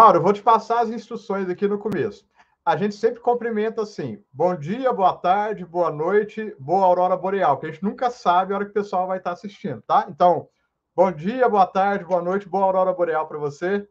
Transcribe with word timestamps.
Mauro, 0.00 0.16
eu 0.16 0.22
vou 0.22 0.32
te 0.32 0.40
passar 0.40 0.80
as 0.80 0.88
instruções 0.88 1.46
aqui 1.50 1.68
no 1.68 1.78
começo. 1.78 2.26
A 2.64 2.74
gente 2.74 2.94
sempre 2.94 3.20
cumprimenta 3.20 3.82
assim: 3.82 4.24
bom 4.32 4.56
dia, 4.56 4.90
boa 4.94 5.14
tarde, 5.14 5.62
boa 5.62 5.90
noite, 5.90 6.56
boa 6.58 6.86
aurora 6.86 7.14
boreal, 7.18 7.58
que 7.58 7.66
a 7.66 7.70
gente 7.70 7.84
nunca 7.84 8.10
sabe 8.10 8.54
a 8.54 8.56
hora 8.56 8.64
que 8.64 8.70
o 8.70 8.74
pessoal 8.74 9.06
vai 9.06 9.18
estar 9.18 9.32
assistindo, 9.32 9.82
tá? 9.82 10.06
Então, 10.08 10.48
bom 10.96 11.12
dia, 11.12 11.46
boa 11.50 11.66
tarde, 11.66 12.06
boa 12.06 12.22
noite, 12.22 12.48
boa 12.48 12.64
aurora 12.64 12.94
boreal 12.94 13.28
para 13.28 13.36
você. 13.36 13.86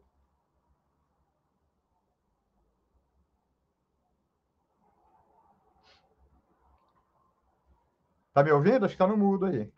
Tá 8.34 8.42
me 8.42 8.50
ouvindo? 8.50 8.84
Acho 8.84 8.94
que 8.94 8.98
tá 8.98 9.06
no 9.06 9.16
mudo 9.16 9.46
aí. 9.46 9.72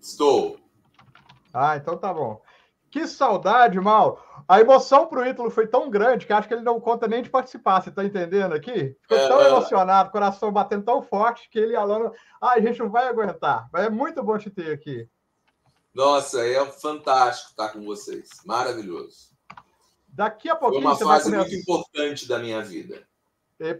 Estou. 0.00 0.56
Ah, 1.52 1.76
então 1.76 1.98
tá 1.98 2.14
bom. 2.14 2.40
Que 2.90 3.06
saudade, 3.06 3.80
Mal. 3.80 4.20
A 4.48 4.60
emoção 4.60 5.06
pro 5.06 5.24
Ítalo 5.24 5.48
foi 5.48 5.66
tão 5.68 5.88
grande 5.88 6.26
que 6.26 6.32
acho 6.32 6.48
que 6.48 6.54
ele 6.54 6.62
não 6.62 6.80
conta 6.80 7.06
nem 7.06 7.22
de 7.22 7.30
participar. 7.30 7.80
Você 7.80 7.90
tá 7.92 8.04
entendendo 8.04 8.52
aqui? 8.52 8.96
Ficou 9.02 9.16
é... 9.16 9.28
tão 9.28 9.40
emocionado, 9.42 10.10
coração 10.10 10.50
batendo 10.50 10.84
tão 10.84 11.00
forte 11.00 11.48
que 11.48 11.58
ele 11.58 11.74
e 11.74 11.76
a 11.76 11.84
Lana. 11.84 12.12
Ah, 12.40 12.54
a 12.54 12.60
gente 12.60 12.80
não 12.80 12.90
vai 12.90 13.06
aguentar. 13.06 13.68
Mas 13.72 13.84
é 13.84 13.90
muito 13.90 14.22
bom 14.24 14.36
te 14.36 14.50
ter 14.50 14.72
aqui. 14.72 15.08
Nossa, 15.94 16.44
é 16.44 16.64
fantástico 16.66 17.50
estar 17.50 17.68
com 17.68 17.84
vocês. 17.84 18.28
Maravilhoso. 18.44 19.30
Daqui 20.08 20.50
a 20.50 20.56
pouquinho. 20.56 20.82
Foi 20.82 21.06
uma 21.06 21.14
fase 21.14 21.30
muito 21.30 21.54
importante 21.54 22.26
da 22.26 22.38
minha 22.40 22.60
vida. 22.60 23.06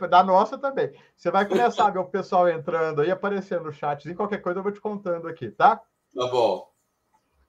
Da 0.08 0.22
nossa 0.22 0.56
também. 0.56 0.92
Você 1.16 1.30
vai 1.30 1.48
começar 1.48 1.86
a 1.86 1.90
ver 1.90 1.98
o 1.98 2.04
pessoal 2.04 2.48
entrando 2.48 3.00
aí, 3.00 3.10
aparecendo 3.10 3.64
no 3.64 3.72
chat. 3.72 4.08
Em 4.08 4.14
qualquer 4.14 4.38
coisa 4.38 4.60
eu 4.60 4.62
vou 4.62 4.70
te 4.70 4.80
contando 4.80 5.26
aqui, 5.26 5.50
tá? 5.50 5.82
Tá 6.14 6.26
bom. 6.26 6.69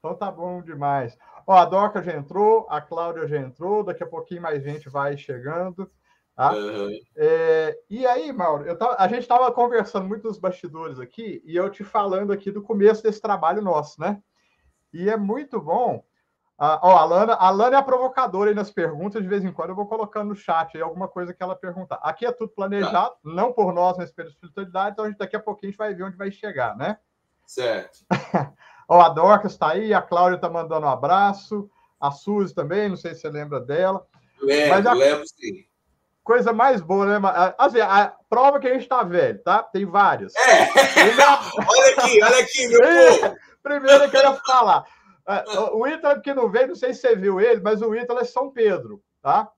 Então 0.03 0.15
tá 0.15 0.31
bom 0.31 0.61
demais. 0.61 1.17
Ó, 1.45 1.55
a 1.55 1.65
Doca 1.65 2.01
já 2.01 2.13
entrou, 2.13 2.65
a 2.69 2.81
Cláudia 2.81 3.27
já 3.27 3.37
entrou, 3.37 3.83
daqui 3.83 4.03
a 4.03 4.07
pouquinho 4.07 4.41
mais 4.41 4.63
gente 4.63 4.89
vai 4.89 5.15
chegando. 5.15 5.89
Tá? 6.35 6.53
Uhum. 6.53 6.89
É, 7.15 7.77
e 7.89 8.05
aí, 8.07 8.31
Mauro, 8.31 8.75
tava, 8.75 8.95
a 8.97 9.07
gente 9.07 9.21
estava 9.21 9.51
conversando 9.51 10.07
muito 10.07 10.27
nos 10.27 10.39
bastidores 10.39 10.99
aqui 10.99 11.41
e 11.45 11.55
eu 11.55 11.69
te 11.69 11.83
falando 11.83 12.33
aqui 12.33 12.49
do 12.49 12.63
começo 12.63 13.03
desse 13.03 13.21
trabalho 13.21 13.61
nosso, 13.61 14.01
né? 14.01 14.21
E 14.91 15.09
é 15.09 15.15
muito 15.15 15.61
bom 15.61 16.03
ah, 16.63 16.79
ó, 16.83 16.95
a 16.95 17.05
Lana, 17.05 17.33
a 17.33 17.49
Lana 17.49 17.75
é 17.75 17.79
a 17.79 17.81
provocadora 17.81 18.51
aí 18.51 18.55
nas 18.55 18.69
perguntas, 18.69 19.19
de 19.19 19.27
vez 19.27 19.43
em 19.43 19.51
quando 19.51 19.71
eu 19.71 19.75
vou 19.75 19.87
colocando 19.87 20.27
no 20.29 20.35
chat 20.35 20.77
aí 20.77 20.83
alguma 20.83 21.07
coisa 21.07 21.33
que 21.33 21.41
ela 21.41 21.55
perguntar. 21.55 21.95
Aqui 22.03 22.23
é 22.23 22.31
tudo 22.31 22.51
planejado, 22.51 23.09
tá. 23.09 23.17
não 23.23 23.51
por 23.51 23.73
nós 23.73 23.97
período 24.11 24.29
de 24.29 24.35
espiritualidade, 24.35 24.91
então 24.91 25.05
a 25.05 25.07
gente, 25.07 25.17
daqui 25.17 25.35
a 25.35 25.39
pouquinho 25.39 25.69
a 25.69 25.71
gente 25.71 25.77
vai 25.79 25.95
ver 25.95 26.03
onde 26.03 26.15
vai 26.15 26.29
chegar, 26.29 26.77
né? 26.77 26.99
Certo. 27.47 28.05
ó, 28.91 29.01
a 29.01 29.09
Dorcas 29.09 29.53
está 29.53 29.71
aí, 29.71 29.93
a 29.93 30.01
Cláudia 30.01 30.35
está 30.35 30.49
mandando 30.49 30.85
um 30.85 30.89
abraço, 30.89 31.69
a 31.97 32.11
Suzy 32.11 32.53
também, 32.53 32.89
não 32.89 32.97
sei 32.97 33.15
se 33.15 33.21
você 33.21 33.29
lembra 33.29 33.61
dela. 33.61 34.05
Lembro, 34.41 34.89
a... 34.89 34.93
lembro 34.93 35.25
sim. 35.27 35.63
Coisa 36.21 36.51
mais 36.51 36.81
boa, 36.81 37.05
né? 37.05 37.27
Assim, 37.57 37.79
a 37.79 38.13
prova 38.29 38.59
que 38.59 38.67
a 38.67 38.73
gente 38.73 38.83
está 38.83 39.01
velho, 39.01 39.41
tá? 39.43 39.63
Tem 39.63 39.85
várias. 39.85 40.35
É. 40.35 40.69
olha 41.67 41.95
aqui, 41.97 42.23
olha 42.23 42.43
aqui, 42.43 42.67
meu 42.67 42.81
povo. 42.81 43.35
Primeiro 43.63 44.03
eu 44.03 44.11
quero 44.11 44.33
falar. 44.45 44.83
É, 45.27 45.43
o 45.71 45.87
Ítalo 45.87 46.21
que 46.21 46.33
não 46.33 46.49
veio, 46.49 46.67
não 46.67 46.75
sei 46.75 46.93
se 46.93 47.01
você 47.01 47.15
viu 47.15 47.39
ele, 47.39 47.61
mas 47.61 47.81
o 47.81 47.95
Ítalo 47.95 48.19
é 48.19 48.25
São 48.25 48.51
Pedro, 48.51 49.01
tá? 49.21 49.49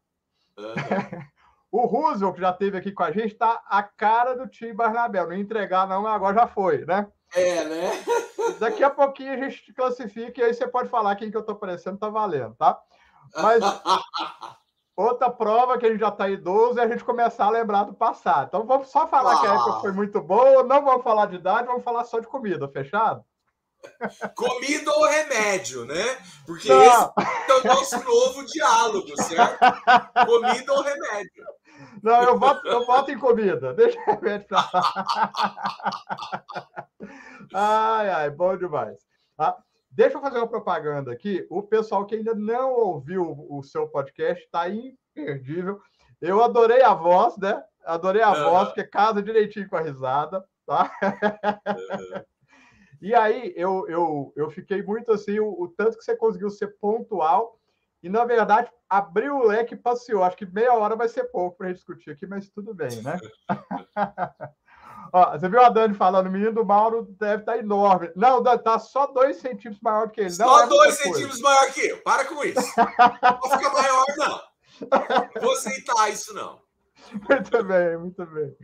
Uhum. 0.58 0.74
o 1.72 1.86
Roosevelt, 1.88 2.36
que 2.36 2.42
já 2.42 2.52
esteve 2.52 2.78
aqui 2.78 2.92
com 2.92 3.04
a 3.04 3.12
gente, 3.12 3.36
tá 3.36 3.62
a 3.68 3.82
cara 3.82 4.36
do 4.36 4.48
Tim 4.48 4.74
Barnabé. 4.74 5.26
Não 5.26 5.34
entregar, 5.34 5.88
não, 5.88 6.06
agora 6.06 6.36
já 6.36 6.48
foi, 6.48 6.86
né? 6.86 7.08
É, 7.34 7.64
né? 7.66 7.92
Daqui 8.60 8.84
a 8.84 8.90
pouquinho 8.90 9.34
a 9.34 9.38
gente 9.38 9.64
te 9.64 9.74
classifica 9.74 10.42
e 10.42 10.44
aí 10.44 10.54
você 10.54 10.68
pode 10.68 10.90
falar 10.90 11.16
quem 11.16 11.32
que 11.32 11.38
eu 11.38 11.44
tô 11.44 11.56
parecendo, 11.56 11.98
tá 11.98 12.10
valendo, 12.10 12.56
tá? 12.56 12.80
Mas 13.36 13.64
outra 14.96 15.30
prova 15.30 15.78
que 15.78 15.86
a 15.86 15.90
gente 15.90 16.00
já 16.00 16.12
tá 16.12 16.30
idoso 16.30 16.80
é 16.80 16.84
a 16.84 16.88
gente 16.88 17.04
começar 17.04 17.46
a 17.46 17.50
lembrar 17.50 17.84
do 17.84 17.94
passado. 17.94 18.48
Então 18.48 18.66
vamos 18.66 18.90
só 18.90 19.08
falar 19.08 19.38
ah. 19.38 19.40
que 19.42 19.48
a 19.48 19.54
época 19.54 19.80
foi 19.82 19.92
muito 19.92 20.22
boa, 20.22 20.64
não 20.64 20.84
vamos 20.84 21.04
falar 21.04 21.26
de 21.28 21.36
idade, 21.36 21.68
vamos 21.68 21.84
falar 21.84 22.04
só 22.06 22.20
de 22.20 22.28
comida, 22.28 22.68
fechado? 22.68 23.24
Comida 24.36 24.92
ou 24.92 25.06
remédio, 25.06 25.86
né? 25.86 26.18
Porque 26.46 26.70
Não. 26.70 26.82
esse 26.82 27.52
é 27.52 27.54
o 27.54 27.64
nosso 27.66 28.04
novo 28.04 28.46
diálogo, 28.46 29.22
certo? 29.22 29.60
Comida 30.26 30.74
ou 30.74 30.82
remédio. 30.82 31.46
Não, 32.02 32.24
eu 32.24 32.38
voto, 32.38 32.68
eu 32.68 32.86
voto 32.86 33.12
em 33.12 33.18
comida. 33.18 33.74
Deixa 33.74 34.00
o 34.00 34.04
remédio 34.06 34.48
pra 34.48 34.70
lá. 34.74 35.32
Ai, 37.54 38.10
ai, 38.10 38.30
bom 38.30 38.58
demais. 38.58 39.00
Ah, 39.38 39.58
deixa 39.92 40.18
eu 40.18 40.22
fazer 40.22 40.38
uma 40.38 40.48
propaganda 40.48 41.12
aqui. 41.12 41.46
O 41.50 41.64
pessoal 41.64 42.06
que 42.06 42.16
ainda 42.16 42.34
não 42.34 42.72
ouviu 42.74 43.48
o 43.50 43.62
seu 43.64 43.88
podcast 43.88 44.44
está 44.44 44.68
imperdível. 44.70 45.80
Eu 46.22 46.44
adorei 46.44 46.82
a 46.82 46.94
voz, 46.94 47.38
né? 47.38 47.62
Adorei 47.86 48.22
a 48.22 48.32
uhum. 48.32 48.50
voz, 48.50 48.68
porque 48.70 48.86
casa 48.86 49.22
direitinho 49.22 49.70
com 49.70 49.76
a 49.76 49.82
risada, 49.82 50.44
tá? 50.66 50.92
Uhum. 51.68 52.24
E 53.02 53.14
aí 53.14 53.54
eu, 53.58 53.86
eu, 53.90 54.34
eu 54.34 54.50
fiquei 54.50 54.82
muito 54.82 55.12
assim, 55.12 55.38
o, 55.38 55.50
o 55.50 55.68
tanto 55.68 55.98
que 55.98 56.04
você 56.06 56.16
conseguiu 56.16 56.50
ser 56.50 56.78
pontual 56.80 57.60
e, 58.04 58.10
na 58.10 58.26
verdade, 58.26 58.70
abriu 58.90 59.38
o 59.38 59.48
leque 59.48 59.76
e 59.76 59.78
passeou. 59.78 60.24
Acho 60.24 60.36
que 60.36 60.46
meia 60.46 60.74
hora 60.74 60.96
vai 60.96 61.08
ser 61.08 61.24
pouco 61.32 61.58
para 61.58 61.68
a 61.68 61.70
gente 61.70 61.78
discutir 61.78 62.12
aqui, 62.12 62.28
mas 62.28 62.50
tudo 62.50 62.74
bem, 62.74 63.02
né? 63.02 63.18
Ó, 65.14 65.32
você 65.32 65.48
viu 65.48 65.62
a 65.62 65.70
Dani 65.70 65.94
falando, 65.94 66.28
o 66.28 66.32
menino 66.32 66.54
do 66.54 66.66
Mauro 66.66 67.08
deve 67.20 67.44
estar 67.44 67.54
tá 67.54 67.58
enorme. 67.58 68.12
Não, 68.16 68.44
está 68.44 68.78
só 68.78 69.08
dois 69.08 69.38
centímetros 69.38 69.80
maior 69.82 70.10
que 70.12 70.22
ele. 70.22 70.32
Só 70.32 70.64
é 70.64 70.68
dois 70.68 70.96
centímetros 70.96 71.40
maior 71.40 71.72
que 71.72 71.82
eu. 71.82 72.02
Para 72.02 72.26
com 72.26 72.44
isso. 72.44 72.60
Não 72.78 73.58
fica 73.58 73.70
maior, 73.70 74.06
não. 74.18 74.42
Não 75.36 75.42
vou 75.42 75.54
aceitar 75.54 76.12
isso, 76.12 76.34
não. 76.34 76.60
Muito 77.30 77.64
bem, 77.64 77.98
muito 77.98 78.26
bem. 78.26 78.56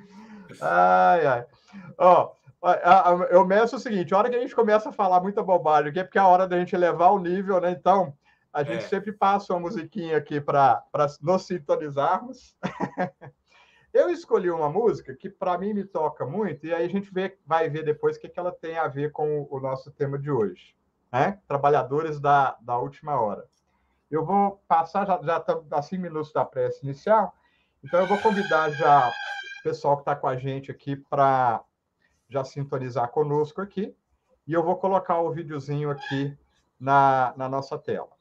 Ai, 0.60 1.26
ai. 1.26 1.46
Ó, 1.98 2.32
eu 3.30 3.46
meço 3.46 3.76
o 3.76 3.80
seguinte: 3.80 4.14
a 4.14 4.18
hora 4.18 4.30
que 4.30 4.36
a 4.36 4.40
gente 4.40 4.56
começa 4.56 4.90
a 4.90 4.94
falar 4.94 5.22
muita 5.22 5.44
bobagem 5.44 5.94
é 5.96 6.04
porque 6.04 6.18
é 6.18 6.22
a 6.22 6.28
hora 6.28 6.48
da 6.48 6.58
gente 6.58 6.76
elevar 6.76 7.14
o 7.14 7.20
nível, 7.20 7.62
né? 7.62 7.72
Então, 7.72 8.14
a 8.52 8.64
gente 8.64 8.86
é. 8.86 8.88
sempre 8.88 9.12
passa 9.12 9.54
uma 9.54 9.60
musiquinha 9.60 10.18
aqui 10.18 10.42
para 10.42 10.84
nos 11.22 11.46
sintonizarmos. 11.46 12.58
eu 13.94 14.10
escolhi 14.10 14.50
uma 14.50 14.70
música 14.70 15.16
que, 15.16 15.30
para 15.30 15.58
mim, 15.58 15.74
me 15.74 15.84
toca 15.84 16.26
muito, 16.26 16.66
e 16.66 16.74
aí 16.74 16.86
a 16.86 16.90
gente 16.90 17.12
vê, 17.14 17.38
vai 17.46 17.70
ver 17.70 17.84
depois 17.84 18.18
o 18.18 18.20
que, 18.20 18.30
que 18.30 18.40
ela 18.40 18.52
tem 18.52 18.78
a 18.78 18.88
ver 18.88 19.12
com 19.12 19.48
o 19.50 19.60
nosso 19.60 19.92
tema 19.92 20.18
de 20.18 20.32
hoje, 20.32 20.76
né? 21.12 21.40
Trabalhadores 21.48 22.20
da, 22.20 22.58
da 22.62 22.78
última 22.78 23.20
hora. 23.20 23.48
Eu 24.10 24.26
vou 24.26 24.62
passar, 24.68 25.06
já, 25.06 25.22
já 25.22 25.38
estamos 25.38 25.72
a 25.72 25.82
cinco 25.82 26.02
minutos 26.02 26.34
da 26.34 26.44
prece 26.44 26.84
inicial, 26.84 27.34
então 27.84 28.00
eu 28.00 28.08
vou 28.08 28.18
convidar 28.18 28.72
já 28.72 29.08
o 29.08 29.64
pessoal 29.64 29.96
que 29.96 30.02
está 30.02 30.16
com 30.16 30.28
a 30.28 30.36
gente 30.36 30.72
aqui 30.72 30.96
para 30.96 31.64
já 32.30 32.44
sintonizar 32.44 33.10
conosco 33.10 33.62
aqui. 33.62 33.96
E 34.48 34.54
eu 34.54 34.64
vou 34.64 34.78
colocar 34.78 35.20
o 35.20 35.32
videozinho 35.32 35.92
aqui 35.92 36.36
na, 36.80 37.34
na 37.38 37.48
nossa 37.48 37.78
tela. 37.78 38.19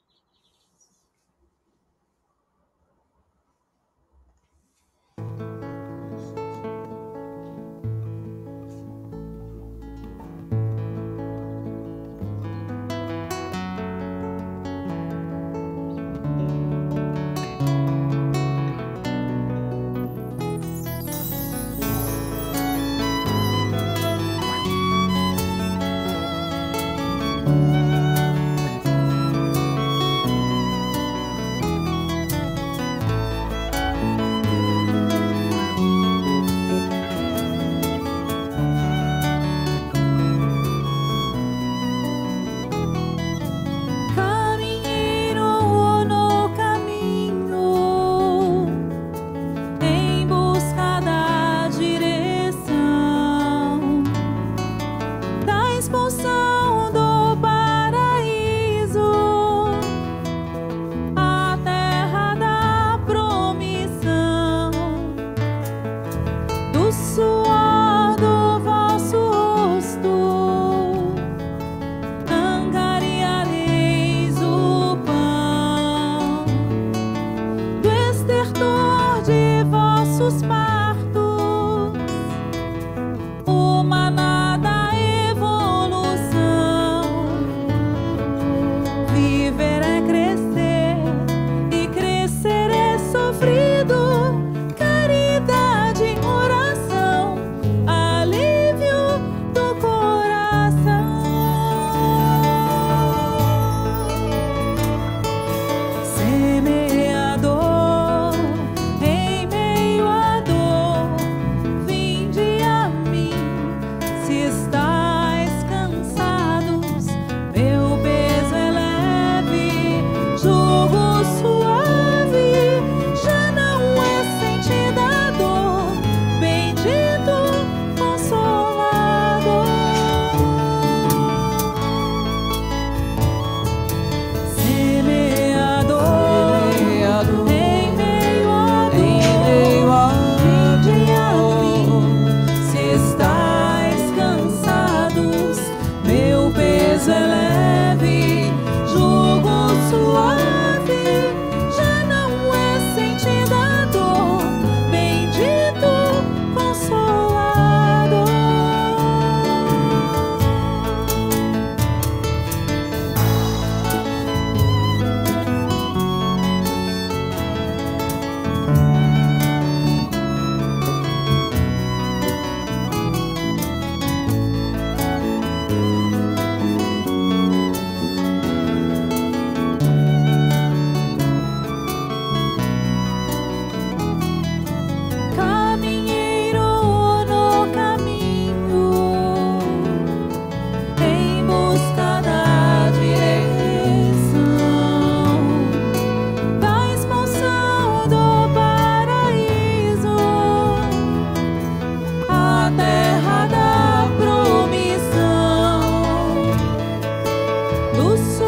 do 207.99 208.17
sol. 208.17 208.48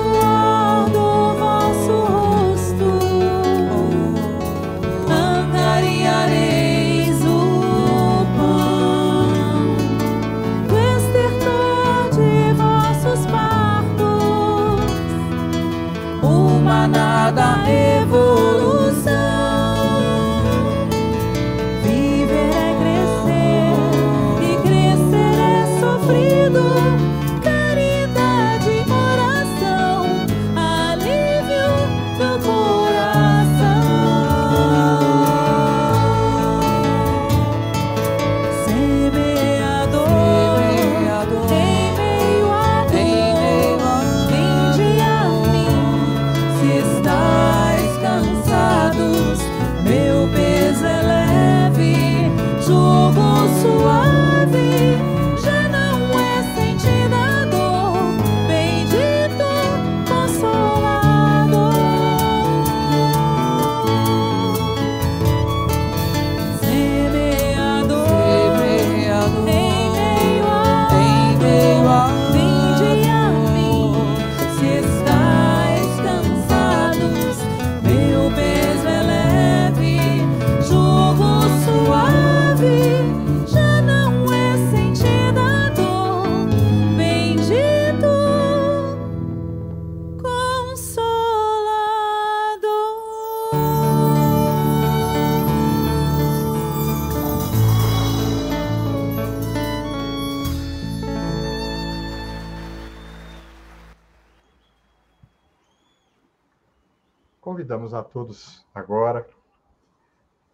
Convidamos 107.71 107.95
a 107.95 108.03
todos 108.03 108.67
agora 108.75 109.25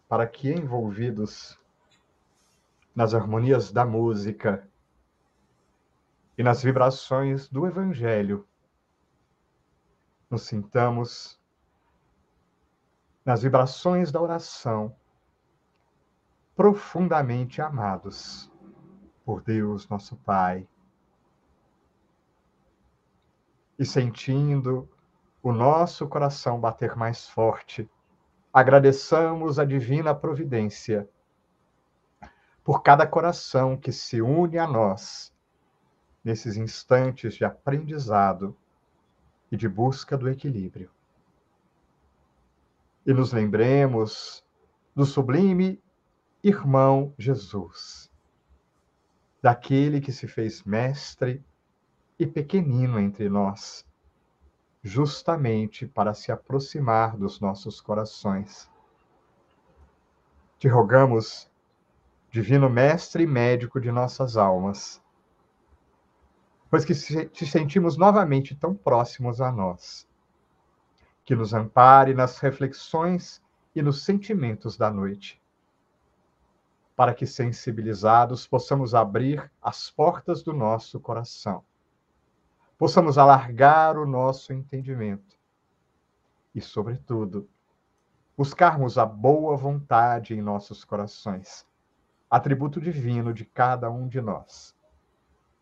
para 0.07 0.27
que, 0.27 0.51
envolvidos 0.51 1.59
nas 2.93 3.15
harmonias 3.15 3.71
da 3.71 3.83
música 3.83 4.69
e 6.37 6.43
nas 6.43 6.61
vibrações 6.61 7.49
do 7.49 7.65
Evangelho, 7.65 8.47
nos 10.29 10.43
sintamos 10.43 11.41
nas 13.25 13.41
vibrações 13.41 14.11
da 14.11 14.21
oração, 14.21 14.95
profundamente 16.55 17.63
amados 17.63 18.51
por 19.25 19.41
Deus, 19.41 19.89
nosso 19.89 20.15
Pai, 20.17 20.67
e 23.79 23.83
sentindo 23.83 24.87
o 25.47 25.53
nosso 25.53 26.05
coração 26.09 26.59
bater 26.59 26.97
mais 26.97 27.25
forte, 27.25 27.89
agradeçamos 28.51 29.57
a 29.57 29.63
divina 29.63 30.13
providência 30.13 31.09
por 32.65 32.83
cada 32.83 33.07
coração 33.07 33.77
que 33.77 33.93
se 33.93 34.21
une 34.21 34.57
a 34.57 34.67
nós 34.67 35.33
nesses 36.21 36.57
instantes 36.57 37.35
de 37.35 37.45
aprendizado 37.45 38.57
e 39.49 39.55
de 39.55 39.69
busca 39.69 40.17
do 40.17 40.29
equilíbrio. 40.29 40.91
E 43.05 43.13
nos 43.13 43.31
lembremos 43.31 44.45
do 44.93 45.05
sublime 45.05 45.81
irmão 46.43 47.13
Jesus, 47.17 48.11
daquele 49.41 50.01
que 50.01 50.11
se 50.11 50.27
fez 50.27 50.61
mestre 50.65 51.41
e 52.19 52.27
pequenino 52.27 52.99
entre 52.99 53.29
nós 53.29 53.86
justamente 54.87 55.85
para 55.85 56.13
se 56.13 56.31
aproximar 56.31 57.17
dos 57.17 57.41
nossos 57.41 57.81
corações. 57.81 58.71
Te 60.57 60.69
rogamos, 60.69 61.51
Divino 62.31 62.69
Mestre 62.69 63.23
e 63.23 63.27
Médico 63.27 63.81
de 63.81 63.91
nossas 63.91 64.37
almas, 64.37 65.03
pois 66.69 66.85
que 66.85 66.93
te 67.27 67.45
sentimos 67.45 67.97
novamente 67.97 68.55
tão 68.55 68.73
próximos 68.73 69.41
a 69.41 69.51
nós, 69.51 70.07
que 71.25 71.35
nos 71.35 71.53
ampare 71.53 72.13
nas 72.13 72.39
reflexões 72.39 73.43
e 73.75 73.81
nos 73.81 74.05
sentimentos 74.05 74.77
da 74.77 74.89
noite, 74.89 75.41
para 76.95 77.13
que, 77.13 77.27
sensibilizados, 77.27 78.47
possamos 78.47 78.95
abrir 78.95 79.51
as 79.61 79.91
portas 79.91 80.41
do 80.41 80.53
nosso 80.53 80.99
coração, 80.99 81.63
possamos 82.77 83.17
alargar 83.17 83.97
o 83.97 84.05
nosso 84.05 84.53
entendimento 84.53 85.37
e, 86.53 86.61
sobretudo, 86.61 87.49
buscarmos 88.37 88.97
a 88.97 89.05
boa 89.05 89.57
vontade 89.57 90.35
em 90.35 90.41
nossos 90.41 90.83
corações, 90.83 91.65
atributo 92.29 92.79
divino 92.79 93.33
de 93.33 93.45
cada 93.45 93.89
um 93.89 94.07
de 94.07 94.21
nós. 94.21 94.75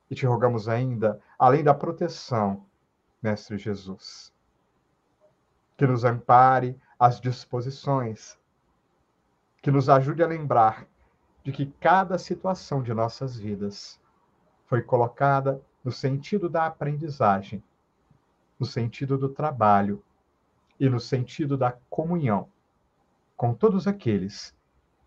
E 0.09 0.15
te 0.15 0.25
rogamos 0.25 0.67
ainda, 0.67 1.21
além 1.39 1.63
da 1.63 1.73
proteção, 1.73 2.65
Mestre 3.21 3.57
Jesus, 3.57 4.33
que 5.77 5.87
nos 5.87 6.03
ampare 6.03 6.79
as 6.99 7.19
disposições, 7.19 8.37
que 9.61 9.71
nos 9.71 9.89
ajude 9.89 10.21
a 10.21 10.27
lembrar 10.27 10.85
de 11.43 11.51
que 11.51 11.65
cada 11.79 12.17
situação 12.17 12.83
de 12.83 12.93
nossas 12.93 13.37
vidas 13.37 13.99
foi 14.65 14.81
colocada 14.81 15.61
no 15.85 15.91
sentido 15.91 16.49
da 16.49 16.65
aprendizagem, 16.65 17.63
no 18.59 18.65
sentido 18.65 19.19
do 19.19 19.29
trabalho 19.29 20.03
e 20.79 20.89
no 20.89 20.99
sentido 20.99 21.55
da 21.55 21.73
comunhão 21.91 22.49
com 23.37 23.53
todos 23.53 23.85
aqueles 23.85 24.57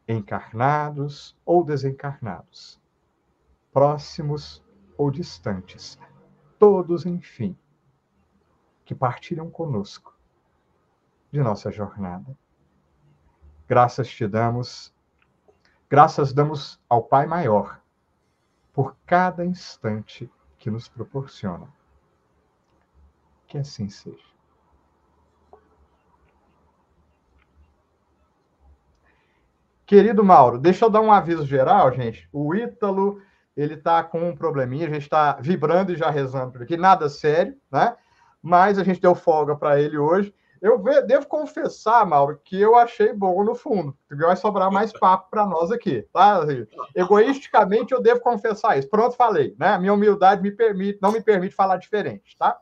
encarnados 0.06 1.36
ou 1.44 1.64
desencarnados, 1.64 2.80
próximos 3.72 4.64
ou 4.96 5.10
distantes, 5.10 5.98
todos, 6.60 7.04
enfim, 7.04 7.58
que 8.84 8.94
partilham 8.94 9.50
conosco 9.50 10.16
de 11.32 11.42
nossa 11.42 11.72
jornada. 11.72 12.38
Graças 13.66 14.08
te 14.08 14.28
damos, 14.28 14.94
graças 15.90 16.32
damos 16.32 16.80
ao 16.88 17.02
Pai 17.02 17.26
Maior 17.26 17.80
por 18.72 18.96
cada 19.04 19.44
instante 19.44 20.30
que 20.58 20.70
nos 20.70 20.88
proporciona. 20.88 21.68
Que 23.46 23.58
assim 23.58 23.88
seja. 23.88 24.28
Querido 29.86 30.22
Mauro, 30.22 30.58
deixa 30.58 30.84
eu 30.84 30.90
dar 30.90 31.00
um 31.00 31.10
aviso 31.10 31.46
geral, 31.46 31.90
gente. 31.94 32.28
O 32.30 32.54
Ítalo, 32.54 33.22
ele 33.56 33.74
tá 33.74 34.04
com 34.04 34.28
um 34.28 34.36
probleminha, 34.36 34.86
a 34.86 34.90
gente 34.90 35.04
está 35.04 35.32
vibrando 35.40 35.92
e 35.92 35.96
já 35.96 36.10
rezando 36.10 36.52
por 36.52 36.62
aqui, 36.62 36.76
nada 36.76 37.08
sério, 37.08 37.56
né? 37.72 37.96
Mas 38.42 38.78
a 38.78 38.84
gente 38.84 39.00
deu 39.00 39.14
folga 39.14 39.56
para 39.56 39.80
ele 39.80 39.96
hoje. 39.96 40.34
Eu 40.60 40.82
devo 41.06 41.26
confessar, 41.26 42.04
Mauro, 42.04 42.40
que 42.44 42.60
eu 42.60 42.76
achei 42.76 43.12
bom 43.12 43.44
no 43.44 43.54
fundo. 43.54 43.96
Vai 44.10 44.36
sobrar 44.36 44.70
mais 44.70 44.92
papo 44.92 45.30
para 45.30 45.46
nós 45.46 45.70
aqui, 45.70 46.02
tá? 46.12 46.40
Egoisticamente, 46.94 47.92
eu 47.92 48.02
devo 48.02 48.20
confessar 48.20 48.78
isso. 48.78 48.88
Pronto, 48.88 49.16
falei, 49.16 49.54
né? 49.58 49.68
A 49.68 49.78
minha 49.78 49.92
humildade 49.92 50.42
me 50.42 50.50
permite, 50.50 50.98
não 51.00 51.12
me 51.12 51.22
permite 51.22 51.54
falar 51.54 51.76
diferente, 51.76 52.36
tá? 52.36 52.58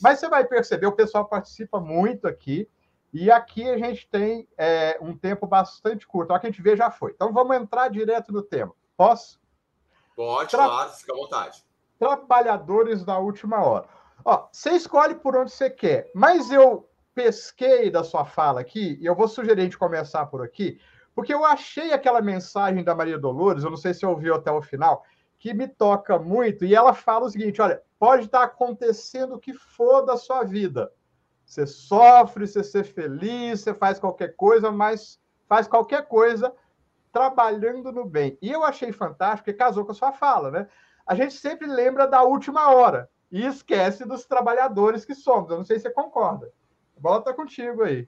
Mas 0.00 0.20
você 0.20 0.28
vai 0.28 0.44
perceber, 0.44 0.86
o 0.86 0.92
pessoal 0.92 1.26
participa 1.26 1.80
muito 1.80 2.26
aqui. 2.26 2.68
E 3.12 3.30
aqui 3.30 3.68
a 3.68 3.76
gente 3.76 4.08
tem 4.08 4.48
é, 4.56 4.96
um 5.00 5.14
tempo 5.16 5.46
bastante 5.46 6.06
curto. 6.06 6.30
Olha 6.30 6.40
que 6.40 6.46
a 6.46 6.50
gente 6.50 6.62
vê 6.62 6.76
já 6.76 6.90
foi. 6.90 7.12
Então 7.12 7.32
vamos 7.32 7.54
entrar 7.56 7.88
direto 7.88 8.32
no 8.32 8.42
tema. 8.42 8.72
Posso? 8.96 9.38
Pode, 10.16 10.50
Tra... 10.50 10.64
claro, 10.64 10.90
fica 10.92 11.12
à 11.12 11.16
vontade. 11.16 11.64
Trabalhadores 11.98 13.04
da 13.04 13.18
última 13.18 13.62
hora. 13.62 13.86
Ó, 14.24 14.48
você 14.50 14.70
escolhe 14.70 15.14
por 15.16 15.36
onde 15.36 15.50
você 15.50 15.68
quer, 15.68 16.10
mas 16.14 16.50
eu 16.50 16.88
pesquei 17.14 17.90
da 17.90 18.02
sua 18.02 18.24
fala 18.24 18.60
aqui, 18.60 18.98
e 19.00 19.06
eu 19.06 19.14
vou 19.14 19.28
sugerir 19.28 19.60
a 19.60 19.64
gente 19.64 19.78
começar 19.78 20.26
por 20.26 20.42
aqui, 20.42 20.80
porque 21.14 21.32
eu 21.32 21.44
achei 21.44 21.92
aquela 21.92 22.22
mensagem 22.22 22.82
da 22.82 22.94
Maria 22.94 23.18
Dolores, 23.18 23.64
eu 23.64 23.70
não 23.70 23.76
sei 23.76 23.92
se 23.92 24.06
ouviu 24.06 24.34
até 24.34 24.50
o 24.50 24.62
final, 24.62 25.04
que 25.38 25.52
me 25.52 25.68
toca 25.68 26.18
muito, 26.18 26.64
e 26.64 26.74
ela 26.74 26.94
fala 26.94 27.26
o 27.26 27.30
seguinte: 27.30 27.60
olha, 27.60 27.82
pode 27.98 28.26
estar 28.26 28.44
acontecendo 28.44 29.34
o 29.34 29.38
que 29.38 29.52
for 29.52 30.02
da 30.02 30.16
sua 30.16 30.44
vida. 30.44 30.92
Você 31.44 31.66
sofre, 31.66 32.46
você 32.46 32.64
ser 32.64 32.84
feliz, 32.84 33.60
você 33.60 33.74
faz 33.74 33.98
qualquer 33.98 34.34
coisa, 34.36 34.70
mas 34.70 35.20
faz 35.48 35.68
qualquer 35.68 36.06
coisa 36.06 36.54
trabalhando 37.12 37.92
no 37.92 38.06
bem. 38.06 38.38
E 38.40 38.50
eu 38.50 38.64
achei 38.64 38.90
fantástico, 38.90 39.50
que 39.50 39.52
casou 39.52 39.84
com 39.84 39.92
a 39.92 39.94
sua 39.94 40.12
fala, 40.12 40.50
né? 40.50 40.68
A 41.06 41.14
gente 41.14 41.34
sempre 41.34 41.66
lembra 41.66 42.06
da 42.06 42.22
última 42.22 42.70
hora 42.70 43.10
e 43.30 43.44
esquece 43.44 44.04
dos 44.04 44.24
trabalhadores 44.24 45.04
que 45.04 45.14
somos. 45.14 45.50
Eu 45.50 45.58
não 45.58 45.64
sei 45.64 45.76
se 45.76 45.82
você 45.82 45.90
concorda. 45.90 46.50
Volta 47.02 47.34
contigo 47.34 47.82
aí. 47.82 48.06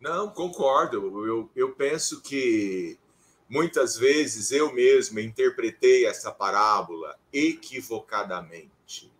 Não, 0.00 0.28
concordo. 0.30 1.24
Eu, 1.24 1.48
eu 1.54 1.72
penso 1.72 2.20
que 2.20 2.98
muitas 3.48 3.96
vezes 3.96 4.50
eu 4.50 4.72
mesmo 4.72 5.20
interpretei 5.20 6.04
essa 6.04 6.32
parábola 6.32 7.16
equivocadamente. 7.32 9.12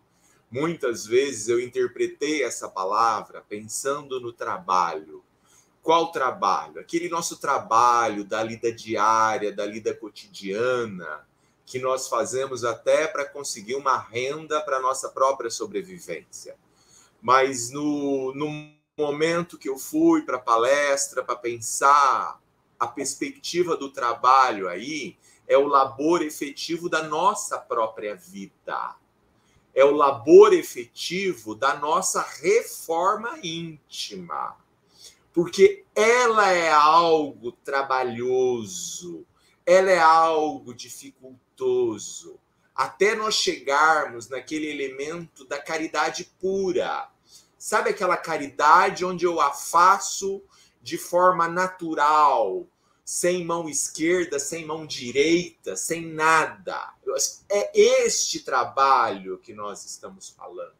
Muitas 0.51 1.05
vezes 1.05 1.47
eu 1.47 1.61
interpretei 1.61 2.43
essa 2.43 2.67
palavra 2.67 3.41
pensando 3.47 4.19
no 4.19 4.33
trabalho. 4.33 5.23
Qual 5.81 6.11
trabalho? 6.11 6.81
Aquele 6.81 7.07
nosso 7.07 7.39
trabalho 7.39 8.25
da 8.25 8.43
lida 8.43 8.69
diária, 8.69 9.55
da 9.55 9.65
lida 9.65 9.95
cotidiana, 9.95 11.25
que 11.65 11.79
nós 11.79 12.09
fazemos 12.09 12.65
até 12.65 13.07
para 13.07 13.23
conseguir 13.23 13.75
uma 13.75 13.97
renda 13.97 14.59
para 14.59 14.81
nossa 14.81 15.07
própria 15.07 15.49
sobrevivência 15.49 16.57
mas 17.21 17.69
no, 17.69 18.33
no 18.33 18.71
momento 18.97 19.57
que 19.57 19.69
eu 19.69 19.77
fui 19.77 20.23
para 20.23 20.37
a 20.37 20.41
palestra 20.41 21.23
para 21.23 21.35
pensar 21.35 22.39
a 22.79 22.87
perspectiva 22.87 23.77
do 23.77 23.91
trabalho 23.91 24.67
aí, 24.67 25.17
é 25.47 25.57
o 25.57 25.67
labor 25.67 26.21
efetivo 26.21 26.89
da 26.89 27.03
nossa 27.03 27.59
própria 27.59 28.15
vida. 28.15 28.95
É 29.73 29.85
o 29.85 29.91
labor 29.91 30.53
efetivo 30.53 31.53
da 31.55 31.75
nossa 31.75 32.21
reforma 32.21 33.39
íntima. 33.43 34.57
Porque 35.33 35.85
ela 35.95 36.51
é 36.51 36.71
algo 36.71 37.51
trabalhoso, 37.51 39.25
ela 39.65 39.91
é 39.91 39.99
algo 39.99 40.73
dificultoso, 40.73 42.39
até 42.81 43.13
nós 43.13 43.35
chegarmos 43.35 44.27
naquele 44.27 44.65
elemento 44.65 45.45
da 45.45 45.61
caridade 45.61 46.31
pura. 46.39 47.11
Sabe 47.55 47.91
aquela 47.91 48.17
caridade 48.17 49.05
onde 49.05 49.23
eu 49.23 49.39
a 49.39 49.51
faço 49.51 50.41
de 50.81 50.97
forma 50.97 51.47
natural, 51.47 52.65
sem 53.05 53.45
mão 53.45 53.69
esquerda, 53.69 54.39
sem 54.39 54.65
mão 54.65 54.87
direita, 54.87 55.75
sem 55.75 56.07
nada? 56.07 56.95
É 57.47 57.69
este 57.79 58.39
trabalho 58.39 59.37
que 59.37 59.53
nós 59.53 59.85
estamos 59.85 60.31
falando. 60.31 60.73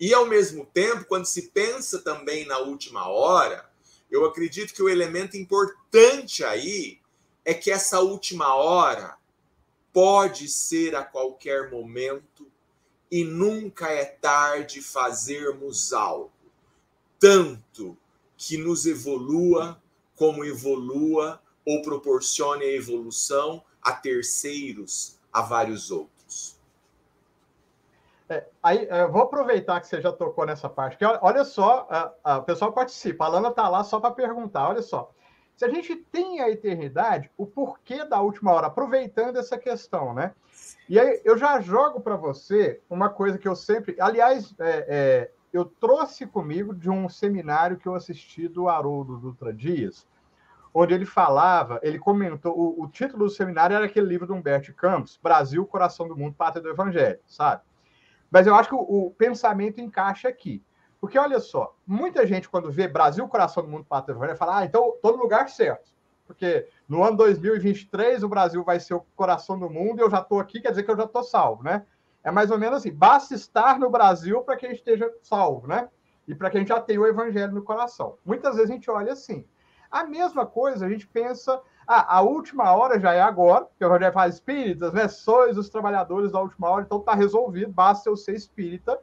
E 0.00 0.14
ao 0.14 0.24
mesmo 0.24 0.64
tempo, 0.64 1.04
quando 1.04 1.26
se 1.26 1.50
pensa 1.50 1.98
também 1.98 2.46
na 2.46 2.60
última 2.60 3.06
hora, 3.10 3.70
eu 4.10 4.24
acredito 4.24 4.72
que 4.72 4.82
o 4.82 4.88
elemento 4.88 5.36
importante 5.36 6.42
aí 6.42 6.98
é 7.44 7.52
que 7.52 7.70
essa 7.70 8.00
última 8.00 8.54
hora 8.54 9.18
pode 9.96 10.46
ser 10.46 10.94
a 10.94 11.02
qualquer 11.02 11.70
momento 11.70 12.46
e 13.10 13.24
nunca 13.24 13.88
é 13.88 14.04
tarde 14.04 14.82
fazermos 14.82 15.90
algo, 15.90 16.30
tanto 17.18 17.96
que 18.36 18.58
nos 18.58 18.84
evolua 18.84 19.80
como 20.14 20.44
evolua 20.44 21.40
ou 21.64 21.80
proporcione 21.80 22.62
a 22.62 22.74
evolução 22.74 23.64
a 23.80 23.90
terceiros, 23.90 25.18
a 25.32 25.40
vários 25.40 25.90
outros. 25.90 26.60
É, 28.28 28.44
aí, 28.62 28.86
eu 28.90 29.10
vou 29.10 29.22
aproveitar 29.22 29.80
que 29.80 29.86
você 29.86 30.02
já 30.02 30.12
tocou 30.12 30.44
nessa 30.44 30.68
parte, 30.68 30.98
que 30.98 31.06
olha 31.06 31.42
só, 31.42 31.86
a, 31.88 32.12
a, 32.22 32.36
o 32.36 32.42
pessoal 32.42 32.70
participa, 32.70 33.24
a 33.24 33.28
Lana 33.28 33.48
está 33.48 33.66
lá 33.66 33.82
só 33.82 33.98
para 33.98 34.10
perguntar, 34.10 34.68
olha 34.68 34.82
só. 34.82 35.10
Se 35.56 35.64
a 35.64 35.68
gente 35.70 35.96
tem 35.96 36.42
a 36.42 36.50
eternidade, 36.50 37.30
o 37.36 37.46
porquê 37.46 38.04
da 38.04 38.20
última 38.20 38.52
hora, 38.52 38.66
aproveitando 38.66 39.38
essa 39.38 39.56
questão, 39.56 40.12
né? 40.12 40.34
E 40.86 41.00
aí 41.00 41.22
eu 41.24 41.38
já 41.38 41.58
jogo 41.60 42.00
para 42.00 42.14
você 42.14 42.80
uma 42.90 43.08
coisa 43.08 43.38
que 43.38 43.48
eu 43.48 43.56
sempre. 43.56 43.96
Aliás, 43.98 44.54
é, 44.58 44.86
é, 44.88 45.30
eu 45.52 45.64
trouxe 45.64 46.26
comigo 46.26 46.74
de 46.74 46.90
um 46.90 47.08
seminário 47.08 47.78
que 47.78 47.88
eu 47.88 47.94
assisti 47.94 48.46
do 48.48 48.68
Haroldo 48.68 49.16
Dutra 49.16 49.50
Dias, 49.50 50.06
onde 50.74 50.92
ele 50.92 51.06
falava, 51.06 51.80
ele 51.82 51.98
comentou, 51.98 52.52
o, 52.54 52.82
o, 52.82 52.88
título 52.88 53.24
do 53.24 53.30
seminário 53.30 53.74
era 53.74 53.86
aquele 53.86 54.06
livro 54.06 54.26
do 54.26 54.34
Humberto 54.34 54.74
Campos, 54.74 55.18
Brasil, 55.22 55.64
Coração 55.64 56.06
do 56.06 56.14
Mundo, 56.14 56.34
Pátria 56.34 56.62
do 56.62 56.68
Evangelho, 56.68 57.18
sabe? 57.26 57.62
Mas 58.30 58.46
eu 58.46 58.54
acho 58.54 58.68
que 58.68 58.74
o, 58.74 59.06
o 59.06 59.10
pensamento 59.12 59.80
encaixa 59.80 60.28
aqui. 60.28 60.62
Porque 61.06 61.20
olha 61.20 61.38
só, 61.38 61.72
muita 61.86 62.26
gente, 62.26 62.48
quando 62.48 62.68
vê 62.68 62.88
Brasil, 62.88 63.28
coração 63.28 63.62
do 63.62 63.68
mundo, 63.68 63.84
pátria 63.84 64.12
evangelho, 64.12 64.36
fala, 64.36 64.58
ah, 64.58 64.64
então 64.64 64.88
estou 64.88 65.16
no 65.16 65.22
lugar 65.22 65.48
certo. 65.48 65.88
Porque 66.26 66.68
no 66.88 67.00
ano 67.04 67.16
2023 67.16 68.24
o 68.24 68.28
Brasil 68.28 68.64
vai 68.64 68.80
ser 68.80 68.94
o 68.94 69.06
coração 69.14 69.56
do 69.56 69.70
mundo 69.70 70.00
e 70.00 70.02
eu 70.02 70.10
já 70.10 70.18
estou 70.18 70.40
aqui, 70.40 70.60
quer 70.60 70.70
dizer 70.70 70.82
que 70.82 70.90
eu 70.90 70.96
já 70.96 71.04
estou 71.04 71.22
salvo, 71.22 71.62
né? 71.62 71.86
É 72.24 72.32
mais 72.32 72.50
ou 72.50 72.58
menos 72.58 72.78
assim, 72.78 72.92
basta 72.92 73.36
estar 73.36 73.78
no 73.78 73.88
Brasil 73.88 74.42
para 74.42 74.56
que 74.56 74.66
a 74.66 74.68
gente 74.68 74.78
esteja 74.78 75.08
salvo, 75.22 75.68
né? 75.68 75.88
E 76.26 76.34
para 76.34 76.50
que 76.50 76.56
a 76.56 76.60
gente 76.60 76.70
já 76.70 76.80
tenha 76.80 77.00
o 77.00 77.06
evangelho 77.06 77.52
no 77.52 77.62
coração. 77.62 78.18
Muitas 78.24 78.56
vezes 78.56 78.68
a 78.68 78.74
gente 78.74 78.90
olha 78.90 79.12
assim. 79.12 79.46
A 79.88 80.02
mesma 80.02 80.44
coisa, 80.44 80.86
a 80.86 80.88
gente 80.88 81.06
pensa, 81.06 81.62
ah, 81.86 82.16
a 82.16 82.20
última 82.20 82.72
hora 82.72 82.98
já 82.98 83.12
é 83.14 83.20
agora, 83.20 83.68
que 83.78 83.84
o 83.84 83.86
evangelho 83.86 84.12
faz 84.12 84.34
espíritas, 84.34 84.92
né? 84.92 85.06
Sois 85.06 85.56
os 85.56 85.68
trabalhadores 85.68 86.32
da 86.32 86.40
última 86.40 86.68
hora, 86.68 86.82
então 86.84 86.98
está 86.98 87.14
resolvido, 87.14 87.70
basta 87.72 88.10
eu 88.10 88.16
ser 88.16 88.34
espírita, 88.34 88.98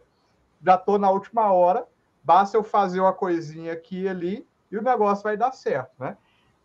já 0.64 0.76
estou 0.76 0.98
na 0.98 1.10
última 1.10 1.52
hora, 1.52 1.86
basta 2.24 2.58
eu 2.58 2.63
fazer 2.63 3.00
uma 3.00 3.13
coisinha 3.13 3.74
aqui 3.74 4.03
e 4.03 4.10
ali 4.10 4.48
e 4.72 4.77
o 4.77 4.82
negócio 4.82 5.24
vai 5.24 5.38
dar 5.38 5.51
certo, 5.51 5.92
né? 6.00 6.18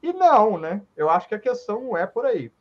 E 0.02 0.12
não, 0.12 0.58
né? 0.58 0.82
Eu 0.96 1.10
acho 1.10 1.28
que 1.28 1.34
a 1.34 1.40
questão 1.40 1.82
não 1.82 1.96
é 1.96 2.06
por 2.06 2.24
aí. 2.24 2.52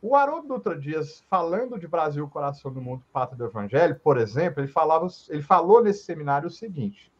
O 0.00 0.14
Haroldo 0.14 0.48
Dutra 0.48 0.78
Dias, 0.78 1.24
falando 1.28 1.78
de 1.78 1.88
Brasil, 1.88 2.28
coração 2.28 2.72
do 2.72 2.80
mundo, 2.80 3.02
pátria 3.12 3.38
do 3.38 3.46
evangelho, 3.46 3.98
por 4.00 4.18
exemplo, 4.18 4.60
ele, 4.60 4.68
falava, 4.70 5.08
ele 5.28 5.42
falou 5.42 5.82
nesse 5.82 6.04
seminário 6.04 6.48
o 6.48 6.50
seguinte: 6.50 7.10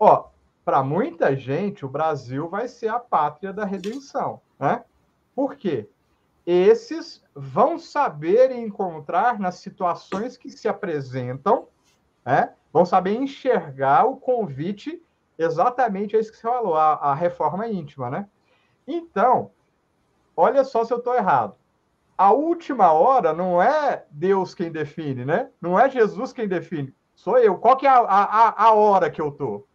ó, 0.00 0.28
para 0.64 0.82
muita 0.82 1.36
gente, 1.36 1.84
o 1.84 1.88
Brasil 1.88 2.48
vai 2.48 2.68
ser 2.68 2.88
a 2.88 2.98
pátria 2.98 3.52
da 3.52 3.64
redenção, 3.64 4.40
né? 4.58 4.84
Por 5.34 5.56
quê? 5.56 5.88
Esses 6.46 7.22
vão 7.34 7.78
saber 7.78 8.50
encontrar 8.50 9.38
nas 9.38 9.56
situações 9.56 10.36
que 10.36 10.50
se 10.50 10.68
apresentam, 10.68 11.68
né? 12.24 12.54
Vão 12.76 12.84
saber 12.84 13.14
enxergar 13.14 14.04
o 14.04 14.18
convite 14.18 15.02
exatamente 15.38 16.14
a 16.14 16.20
isso 16.20 16.30
que 16.30 16.36
você 16.36 16.42
falou, 16.42 16.74
a, 16.74 16.92
a 16.92 17.14
reforma 17.14 17.66
íntima, 17.66 18.10
né? 18.10 18.28
Então, 18.86 19.50
olha 20.36 20.62
só 20.62 20.84
se 20.84 20.92
eu 20.92 20.98
estou 20.98 21.14
errado. 21.14 21.54
A 22.18 22.32
última 22.32 22.92
hora 22.92 23.32
não 23.32 23.62
é 23.62 24.04
Deus 24.10 24.54
quem 24.54 24.70
define, 24.70 25.24
né? 25.24 25.48
Não 25.58 25.80
é 25.80 25.88
Jesus 25.88 26.34
quem 26.34 26.46
define. 26.46 26.94
Sou 27.14 27.38
eu. 27.38 27.56
Qual 27.56 27.78
que 27.78 27.86
é 27.86 27.88
a, 27.88 27.96
a, 27.96 28.64
a 28.64 28.74
hora 28.74 29.10
que 29.10 29.22
eu 29.22 29.28
estou? 29.28 29.66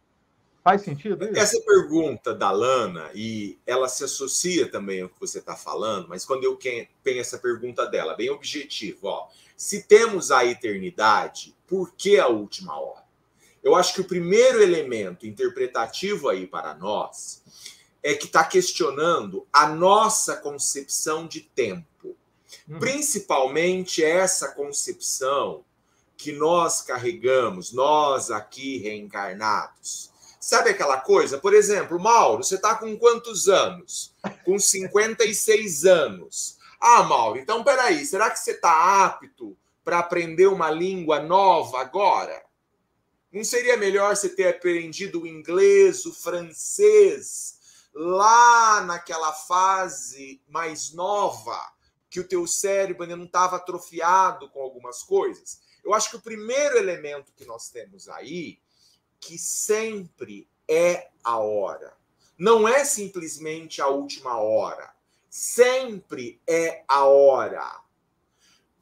Faz 0.62 0.82
sentido? 0.82 1.24
Isso? 1.24 1.40
Essa 1.40 1.60
pergunta 1.60 2.32
da 2.32 2.52
Lana, 2.52 3.10
e 3.16 3.58
ela 3.66 3.88
se 3.88 4.04
associa 4.04 4.70
também 4.70 5.02
ao 5.02 5.08
que 5.08 5.18
você 5.18 5.40
está 5.40 5.56
falando, 5.56 6.08
mas 6.08 6.24
quando 6.24 6.44
eu 6.44 6.56
tenho 6.56 7.20
essa 7.20 7.36
pergunta 7.36 7.84
dela, 7.84 8.14
bem 8.14 8.30
objetivo, 8.30 9.08
ó. 9.08 9.26
Se 9.56 9.82
temos 9.88 10.30
a 10.30 10.44
eternidade, 10.44 11.56
por 11.72 11.94
que 11.94 12.18
a 12.18 12.28
última 12.28 12.78
hora? 12.78 13.02
Eu 13.64 13.74
acho 13.74 13.94
que 13.94 14.02
o 14.02 14.06
primeiro 14.06 14.62
elemento 14.62 15.26
interpretativo 15.26 16.28
aí 16.28 16.46
para 16.46 16.74
nós 16.74 17.42
é 18.02 18.12
que 18.12 18.26
está 18.26 18.44
questionando 18.44 19.46
a 19.50 19.66
nossa 19.68 20.36
concepção 20.36 21.26
de 21.26 21.40
tempo. 21.40 22.14
Uhum. 22.68 22.78
Principalmente 22.78 24.04
essa 24.04 24.48
concepção 24.50 25.64
que 26.14 26.30
nós 26.30 26.82
carregamos, 26.82 27.72
nós 27.72 28.30
aqui 28.30 28.76
reencarnados. 28.76 30.10
Sabe 30.38 30.68
aquela 30.68 31.00
coisa? 31.00 31.38
Por 31.38 31.54
exemplo, 31.54 31.98
Mauro, 31.98 32.44
você 32.44 32.56
está 32.56 32.74
com 32.74 32.98
quantos 32.98 33.48
anos? 33.48 34.12
Com 34.44 34.58
56 34.58 35.86
anos. 35.86 36.58
Ah, 36.78 37.02
Mauro, 37.02 37.38
então 37.38 37.64
peraí, 37.64 38.04
será 38.04 38.28
que 38.28 38.38
você 38.38 38.50
está 38.50 39.06
apto 39.06 39.56
para 39.84 39.98
aprender 39.98 40.46
uma 40.46 40.70
língua 40.70 41.20
nova 41.20 41.80
agora? 41.80 42.42
Não 43.32 43.42
seria 43.42 43.76
melhor 43.76 44.14
você 44.14 44.28
ter 44.28 44.48
aprendido 44.48 45.22
o 45.22 45.26
inglês, 45.26 46.04
o 46.04 46.12
francês, 46.12 47.88
lá 47.94 48.82
naquela 48.82 49.32
fase 49.32 50.42
mais 50.48 50.92
nova, 50.92 51.58
que 52.10 52.20
o 52.20 52.28
teu 52.28 52.46
cérebro 52.46 53.02
ainda 53.02 53.16
não 53.16 53.24
estava 53.24 53.56
atrofiado 53.56 54.50
com 54.50 54.60
algumas 54.60 55.02
coisas. 55.02 55.60
Eu 55.82 55.94
acho 55.94 56.10
que 56.10 56.16
o 56.16 56.22
primeiro 56.22 56.76
elemento 56.76 57.32
que 57.32 57.44
nós 57.44 57.70
temos 57.70 58.08
aí, 58.08 58.60
que 59.18 59.38
sempre 59.38 60.48
é 60.68 61.10
a 61.24 61.38
hora. 61.38 61.96
Não 62.38 62.66
é 62.66 62.84
simplesmente 62.84 63.80
a 63.80 63.88
última 63.88 64.38
hora. 64.38 64.94
Sempre 65.30 66.40
é 66.46 66.84
a 66.86 67.06
hora. 67.06 67.81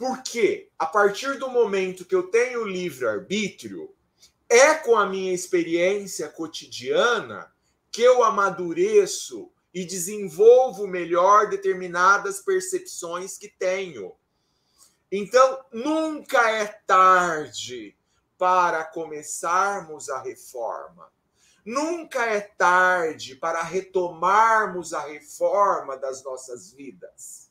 Porque 0.00 0.70
a 0.78 0.86
partir 0.86 1.38
do 1.38 1.50
momento 1.50 2.06
que 2.06 2.14
eu 2.14 2.30
tenho 2.30 2.64
livre-arbítrio, 2.64 3.94
é 4.48 4.74
com 4.76 4.96
a 4.96 5.04
minha 5.04 5.34
experiência 5.34 6.26
cotidiana 6.30 7.52
que 7.92 8.00
eu 8.00 8.24
amadureço 8.24 9.52
e 9.74 9.84
desenvolvo 9.84 10.86
melhor 10.86 11.50
determinadas 11.50 12.40
percepções 12.40 13.36
que 13.36 13.46
tenho. 13.46 14.16
Então, 15.12 15.62
nunca 15.70 16.50
é 16.50 16.64
tarde 16.86 17.94
para 18.38 18.84
começarmos 18.84 20.08
a 20.08 20.22
reforma. 20.22 21.12
Nunca 21.62 22.24
é 22.24 22.40
tarde 22.40 23.34
para 23.34 23.62
retomarmos 23.62 24.94
a 24.94 25.02
reforma 25.02 25.98
das 25.98 26.24
nossas 26.24 26.72
vidas. 26.72 27.49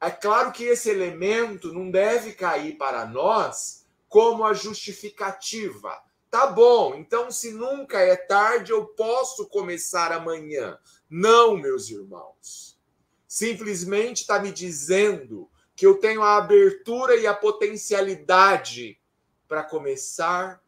É 0.00 0.10
claro 0.10 0.52
que 0.52 0.64
esse 0.64 0.90
elemento 0.90 1.72
não 1.72 1.90
deve 1.90 2.32
cair 2.32 2.76
para 2.76 3.06
nós 3.06 3.86
como 4.08 4.44
a 4.44 4.52
justificativa 4.52 6.06
Tá 6.30 6.48
bom, 6.48 6.94
então 6.94 7.30
se 7.30 7.52
nunca 7.52 7.98
é 7.98 8.14
tarde, 8.14 8.70
eu 8.70 8.84
posso 8.88 9.48
começar 9.48 10.12
amanhã. 10.12 10.78
Não, 11.08 11.56
meus 11.56 11.88
irmãos. 11.88 12.78
Simplesmente 13.26 14.20
está 14.20 14.38
me 14.38 14.52
dizendo 14.52 15.48
que 15.74 15.86
eu 15.86 15.98
tenho 15.98 16.22
a 16.22 16.36
abertura 16.36 17.16
e 17.16 17.26
a 17.26 17.34
potencialidade 17.34 19.00
para 19.48 19.62
começar 19.62 20.62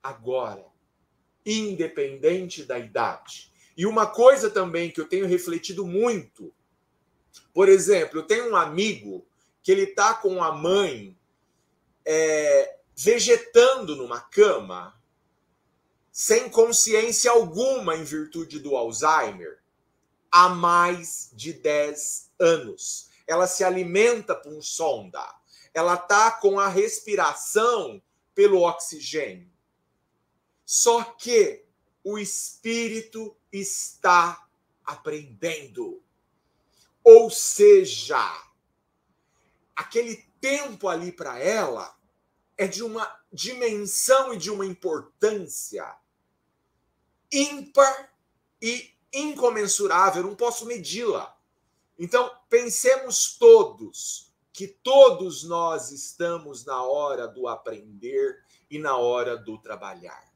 agora, 0.00 0.64
independente 1.44 2.64
da 2.64 2.78
idade. 2.78 3.52
E 3.76 3.86
uma 3.86 4.06
coisa 4.06 4.48
também 4.48 4.92
que 4.92 5.00
eu 5.00 5.08
tenho 5.08 5.26
refletido 5.26 5.84
muito, 5.84 6.54
por 7.52 7.68
exemplo, 7.68 8.18
eu 8.18 8.22
tenho 8.22 8.50
um 8.50 8.56
amigo 8.56 9.26
que 9.62 9.72
ele 9.72 9.86
tá 9.86 10.14
com 10.14 10.42
a 10.42 10.52
mãe 10.52 11.16
é, 12.04 12.78
vegetando 12.96 13.96
numa 13.96 14.20
cama 14.20 15.00
sem 16.10 16.50
consciência 16.50 17.30
alguma 17.30 17.96
em 17.96 18.04
virtude 18.04 18.58
do 18.58 18.76
Alzheimer, 18.76 19.60
há 20.30 20.48
mais 20.48 21.30
de 21.32 21.52
10 21.52 22.30
anos. 22.38 23.08
Ela 23.26 23.46
se 23.46 23.64
alimenta 23.64 24.34
por 24.34 24.62
sonda. 24.62 25.24
Ela 25.72 25.94
está 25.94 26.30
com 26.32 26.58
a 26.58 26.68
respiração 26.68 28.02
pelo 28.34 28.62
oxigênio. 28.62 29.50
Só 30.64 31.02
que 31.04 31.64
o 32.02 32.18
espírito 32.18 33.36
está 33.52 34.46
aprendendo. 34.84 36.02
Ou 37.02 37.30
seja, 37.30 38.18
aquele 39.74 40.16
tempo 40.40 40.88
ali 40.88 41.12
para 41.12 41.38
ela 41.38 41.94
é 42.56 42.66
de 42.66 42.82
uma 42.82 43.20
dimensão 43.32 44.34
e 44.34 44.36
de 44.36 44.50
uma 44.50 44.66
importância 44.66 45.96
ímpar 47.32 48.12
e 48.60 48.92
incomensurável, 49.12 50.22
não 50.22 50.34
posso 50.34 50.66
medi-la. 50.66 51.36
Então, 51.98 52.30
pensemos 52.48 53.36
todos 53.38 54.32
que 54.52 54.66
todos 54.66 55.44
nós 55.44 55.90
estamos 55.90 56.64
na 56.64 56.82
hora 56.82 57.26
do 57.26 57.48
aprender 57.48 58.44
e 58.70 58.78
na 58.78 58.96
hora 58.96 59.36
do 59.36 59.58
trabalhar, 59.58 60.32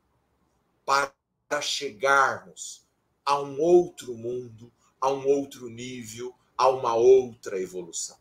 para 0.84 1.60
chegarmos 1.60 2.86
a 3.24 3.40
um 3.40 3.60
outro 3.60 4.14
mundo, 4.14 4.72
a 5.00 5.10
um 5.10 5.26
outro 5.26 5.68
nível, 5.68 6.34
a 6.56 6.68
uma 6.68 6.94
outra 6.94 7.60
evolução. 7.60 8.16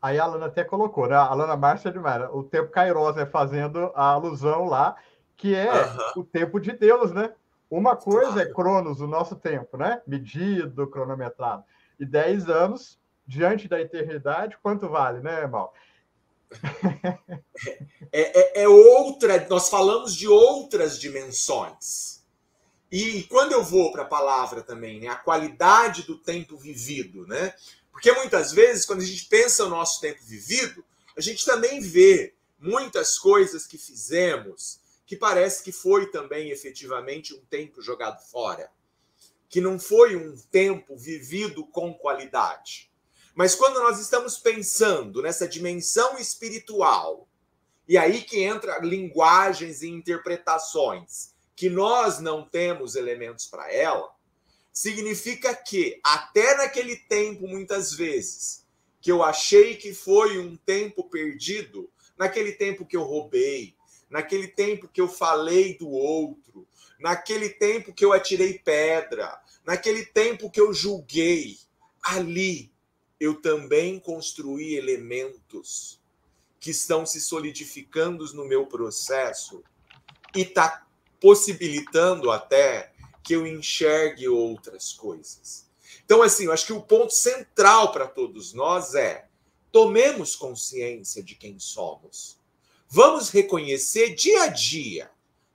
Aí 0.00 0.18
a 0.18 0.24
Alana 0.24 0.46
até 0.46 0.62
colocou, 0.62 1.08
né? 1.08 1.16
A 1.16 1.24
Alana 1.24 1.56
Márcia 1.56 1.90
de 1.90 1.98
Mara, 1.98 2.30
o 2.34 2.44
tempo 2.44 2.70
Kairos, 2.70 3.16
né? 3.16 3.26
Fazendo 3.26 3.90
a 3.94 4.12
alusão 4.12 4.66
lá 4.66 4.96
que 5.36 5.54
é 5.54 5.70
o 6.16 6.24
tempo 6.24 6.58
de 6.58 6.72
Deus, 6.72 7.12
né? 7.12 7.32
Uma 7.70 7.96
coisa 7.96 8.40
é 8.40 8.46
claro. 8.46 8.48
é 8.48 8.52
Cronos, 8.52 9.00
o 9.00 9.06
nosso 9.06 9.36
tempo, 9.36 9.76
né? 9.76 10.00
Medido, 10.06 10.86
cronometrado. 10.86 11.64
E 11.98 12.06
10 12.06 12.48
anos 12.48 12.98
diante 13.26 13.68
da 13.68 13.80
eternidade, 13.80 14.56
quanto 14.62 14.88
vale, 14.88 15.20
né, 15.20 15.46
Mal? 15.46 15.74
É, 18.12 18.60
é, 18.60 18.62
é, 18.62 18.68
outra, 18.68 19.46
nós 19.48 19.68
falamos 19.68 20.14
de 20.14 20.28
outras 20.28 20.98
dimensões. 20.98 22.24
E 22.90 23.24
quando 23.24 23.52
eu 23.52 23.64
vou 23.64 23.90
para 23.90 24.02
a 24.02 24.06
palavra 24.06 24.62
também, 24.62 25.00
né, 25.00 25.08
a 25.08 25.16
qualidade 25.16 26.04
do 26.04 26.16
tempo 26.16 26.56
vivido, 26.56 27.26
né? 27.26 27.52
Porque 27.90 28.12
muitas 28.12 28.52
vezes, 28.52 28.84
quando 28.84 29.00
a 29.00 29.04
gente 29.04 29.24
pensa 29.24 29.64
o 29.64 29.68
nosso 29.68 30.00
tempo 30.00 30.22
vivido, 30.22 30.84
a 31.16 31.20
gente 31.20 31.44
também 31.44 31.80
vê 31.80 32.34
muitas 32.58 33.18
coisas 33.18 33.66
que 33.66 33.78
fizemos, 33.78 34.80
que 35.04 35.16
parece 35.16 35.62
que 35.62 35.72
foi 35.72 36.10
também 36.10 36.50
efetivamente 36.50 37.34
um 37.34 37.40
tempo 37.46 37.82
jogado 37.82 38.20
fora, 38.30 38.70
que 39.48 39.60
não 39.60 39.78
foi 39.78 40.14
um 40.14 40.36
tempo 40.50 40.96
vivido 40.96 41.64
com 41.66 41.94
qualidade. 41.94 42.90
Mas 43.34 43.54
quando 43.54 43.80
nós 43.80 43.98
estamos 43.98 44.38
pensando 44.38 45.22
nessa 45.22 45.48
dimensão 45.48 46.18
espiritual, 46.18 47.28
e 47.88 47.96
aí 47.98 48.22
que 48.22 48.42
entra 48.42 48.78
linguagens 48.78 49.82
e 49.82 49.88
interpretações 49.88 51.35
que 51.56 51.70
nós 51.70 52.20
não 52.20 52.44
temos 52.44 52.94
elementos 52.94 53.46
para 53.46 53.72
ela, 53.72 54.14
significa 54.70 55.54
que 55.54 55.98
até 56.04 56.54
naquele 56.58 56.96
tempo, 56.96 57.48
muitas 57.48 57.94
vezes, 57.94 58.64
que 59.00 59.10
eu 59.10 59.22
achei 59.22 59.74
que 59.74 59.94
foi 59.94 60.38
um 60.38 60.54
tempo 60.54 61.08
perdido, 61.08 61.90
naquele 62.18 62.52
tempo 62.52 62.84
que 62.84 62.96
eu 62.96 63.02
roubei, 63.02 63.74
naquele 64.10 64.48
tempo 64.48 64.86
que 64.86 65.00
eu 65.00 65.08
falei 65.08 65.78
do 65.78 65.88
outro, 65.88 66.68
naquele 67.00 67.48
tempo 67.48 67.92
que 67.92 68.04
eu 68.04 68.12
atirei 68.12 68.58
pedra, 68.58 69.40
naquele 69.64 70.04
tempo 70.04 70.50
que 70.50 70.60
eu 70.60 70.74
julguei, 70.74 71.58
ali 72.02 72.70
eu 73.18 73.40
também 73.40 73.98
construí 73.98 74.74
elementos 74.74 76.00
que 76.60 76.70
estão 76.70 77.06
se 77.06 77.20
solidificando 77.20 78.24
no 78.34 78.44
meu 78.44 78.66
processo 78.66 79.62
e 80.34 80.42
está 80.42 80.85
possibilitando 81.20 82.30
até 82.30 82.92
que 83.22 83.34
eu 83.34 83.46
enxergue 83.46 84.28
outras 84.28 84.92
coisas. 84.92 85.66
Então, 86.04 86.22
assim, 86.22 86.44
eu 86.44 86.52
acho 86.52 86.66
que 86.66 86.72
o 86.72 86.82
ponto 86.82 87.12
central 87.12 87.90
para 87.90 88.06
todos 88.06 88.52
nós 88.52 88.94
é 88.94 89.26
tomemos 89.72 90.36
consciência 90.36 91.22
de 91.22 91.34
quem 91.34 91.58
somos. 91.58 92.38
Vamos 92.88 93.30
reconhecer 93.30 94.14
dia 94.14 94.44
a 94.44 94.46
dia 94.46 95.10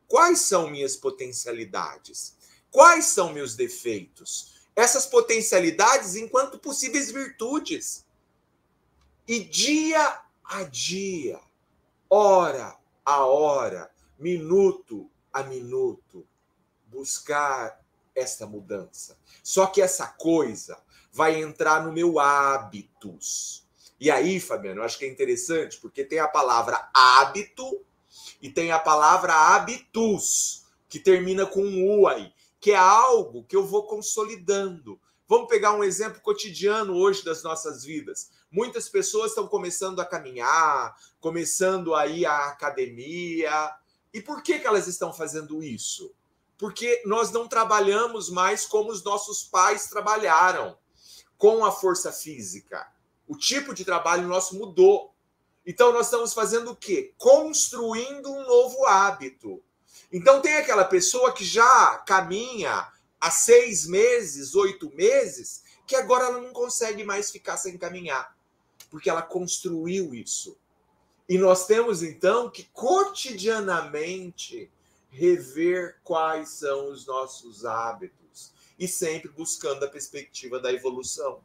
quais 0.07 0.41
são 0.41 0.69
minhas 0.69 0.97
potencialidades, 0.97 2.35
quais 2.69 3.05
são 3.05 3.31
meus 3.31 3.55
defeitos, 3.55 4.67
essas 4.75 5.05
potencialidades 5.05 6.15
enquanto 6.15 6.59
possíveis 6.59 7.11
virtudes. 7.11 8.05
E 9.27 9.39
dia 9.39 10.21
a 10.43 10.63
dia, 10.63 11.39
hora 12.09 12.77
a 13.05 13.25
hora, 13.25 13.91
minuto 14.19 15.10
a 15.31 15.43
minuto, 15.43 16.25
buscar 16.87 17.79
esta 18.15 18.45
mudança. 18.45 19.17
Só 19.43 19.67
que 19.67 19.81
essa 19.81 20.07
coisa 20.07 20.77
vai 21.11 21.41
entrar 21.41 21.83
no 21.83 21.91
meu 21.91 22.19
hábitos. 22.19 23.65
E 23.99 24.09
aí, 24.09 24.39
Fabiano, 24.39 24.81
eu 24.81 24.85
acho 24.85 24.97
que 24.97 25.05
é 25.05 25.09
interessante, 25.09 25.77
porque 25.79 26.03
tem 26.03 26.19
a 26.19 26.27
palavra 26.27 26.89
hábito 26.93 27.85
e 28.41 28.49
tem 28.49 28.71
a 28.71 28.79
palavra 28.79 29.33
habitus, 29.33 30.65
que 30.89 30.99
termina 30.99 31.45
com 31.45 31.63
um 31.63 31.99
U 31.99 32.07
aí, 32.07 32.33
que 32.59 32.71
é 32.71 32.75
algo 32.75 33.43
que 33.43 33.55
eu 33.55 33.65
vou 33.65 33.83
consolidando. 33.83 34.99
Vamos 35.27 35.47
pegar 35.47 35.73
um 35.73 35.83
exemplo 35.83 36.19
cotidiano 36.21 36.93
hoje 36.93 37.23
das 37.23 37.43
nossas 37.43 37.85
vidas. 37.85 38.31
Muitas 38.51 38.89
pessoas 38.89 39.31
estão 39.31 39.47
começando 39.47 40.01
a 40.01 40.05
caminhar, 40.05 40.93
começando 41.19 41.95
a 41.95 42.05
ir 42.07 42.25
à 42.25 42.47
academia. 42.47 43.71
E 44.13 44.21
por 44.21 44.43
que, 44.43 44.59
que 44.59 44.67
elas 44.67 44.87
estão 44.87 45.13
fazendo 45.13 45.63
isso? 45.63 46.13
Porque 46.57 47.01
nós 47.05 47.31
não 47.31 47.47
trabalhamos 47.47 48.29
mais 48.29 48.65
como 48.65 48.91
os 48.91 49.03
nossos 49.03 49.43
pais 49.43 49.87
trabalharam, 49.87 50.77
com 51.37 51.65
a 51.65 51.71
força 51.71 52.11
física 52.11 52.91
o 53.31 53.37
tipo 53.37 53.73
de 53.73 53.85
trabalho 53.85 54.27
nosso 54.27 54.57
mudou. 54.57 55.15
Então 55.65 55.93
nós 55.93 56.07
estamos 56.07 56.33
fazendo 56.33 56.71
o 56.71 56.75
quê? 56.75 57.13
Construindo 57.17 58.29
um 58.29 58.45
novo 58.45 58.85
hábito. 58.85 59.63
Então 60.11 60.41
tem 60.41 60.57
aquela 60.57 60.83
pessoa 60.83 61.31
que 61.31 61.45
já 61.45 61.97
caminha 61.99 62.91
há 63.21 63.31
seis 63.31 63.87
meses, 63.87 64.53
oito 64.53 64.93
meses, 64.93 65.63
que 65.87 65.95
agora 65.95 66.25
ela 66.25 66.41
não 66.41 66.51
consegue 66.51 67.05
mais 67.05 67.31
ficar 67.31 67.55
sem 67.55 67.77
caminhar, 67.77 68.35
porque 68.89 69.09
ela 69.09 69.21
construiu 69.21 70.13
isso. 70.13 70.57
E 71.31 71.37
nós 71.37 71.65
temos 71.65 72.03
então 72.03 72.49
que 72.49 72.67
cotidianamente 72.73 74.69
rever 75.09 75.95
quais 76.03 76.49
são 76.49 76.91
os 76.91 77.05
nossos 77.05 77.63
hábitos 77.63 78.51
e 78.77 78.85
sempre 78.85 79.31
buscando 79.31 79.85
a 79.85 79.87
perspectiva 79.87 80.59
da 80.59 80.73
evolução. 80.73 81.39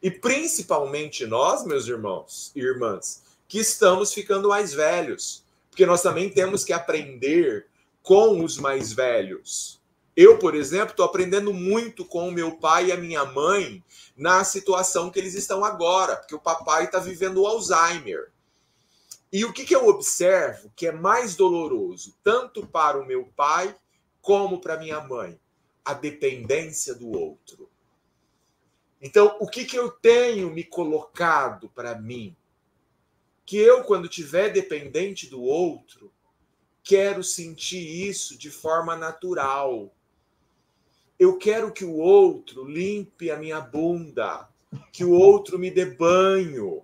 E 0.00 0.12
principalmente 0.12 1.26
nós, 1.26 1.66
meus 1.66 1.88
irmãos 1.88 2.52
e 2.54 2.60
irmãs, 2.60 3.24
que 3.48 3.58
estamos 3.58 4.14
ficando 4.14 4.50
mais 4.50 4.72
velhos, 4.72 5.44
porque 5.68 5.84
nós 5.84 6.02
também 6.02 6.30
temos 6.30 6.62
que 6.62 6.72
aprender 6.72 7.66
com 8.04 8.44
os 8.44 8.58
mais 8.58 8.92
velhos. 8.92 9.80
Eu, 10.16 10.38
por 10.38 10.54
exemplo, 10.54 10.90
estou 10.90 11.04
aprendendo 11.04 11.52
muito 11.52 12.04
com 12.04 12.28
o 12.28 12.32
meu 12.32 12.52
pai 12.58 12.86
e 12.86 12.92
a 12.92 12.96
minha 12.96 13.24
mãe 13.24 13.82
na 14.16 14.44
situação 14.44 15.10
que 15.10 15.18
eles 15.18 15.34
estão 15.34 15.64
agora, 15.64 16.14
porque 16.14 16.36
o 16.36 16.40
papai 16.40 16.84
está 16.84 17.00
vivendo 17.00 17.38
o 17.38 17.46
Alzheimer. 17.48 18.30
E 19.32 19.44
o 19.44 19.52
que, 19.52 19.64
que 19.64 19.74
eu 19.74 19.86
observo 19.86 20.72
que 20.74 20.86
é 20.86 20.92
mais 20.92 21.36
doloroso, 21.36 22.16
tanto 22.22 22.66
para 22.66 23.00
o 23.00 23.06
meu 23.06 23.26
pai 23.36 23.76
como 24.20 24.60
para 24.60 24.78
minha 24.78 25.00
mãe? 25.00 25.38
A 25.84 25.94
dependência 25.94 26.94
do 26.94 27.10
outro. 27.10 27.70
Então, 29.00 29.36
o 29.40 29.46
que, 29.46 29.64
que 29.64 29.78
eu 29.78 29.90
tenho 29.90 30.50
me 30.50 30.62
colocado 30.62 31.70
para 31.70 31.94
mim? 31.94 32.36
Que 33.46 33.56
eu, 33.56 33.82
quando 33.84 34.04
estiver 34.06 34.52
dependente 34.52 35.28
do 35.28 35.42
outro, 35.42 36.12
quero 36.82 37.22
sentir 37.24 38.08
isso 38.08 38.36
de 38.36 38.50
forma 38.50 38.96
natural. 38.96 39.90
Eu 41.18 41.38
quero 41.38 41.72
que 41.72 41.84
o 41.84 41.94
outro 41.94 42.64
limpe 42.64 43.30
a 43.30 43.36
minha 43.36 43.60
bunda, 43.60 44.48
que 44.92 45.04
o 45.04 45.12
outro 45.12 45.58
me 45.58 45.70
dê 45.70 45.86
banho, 45.86 46.82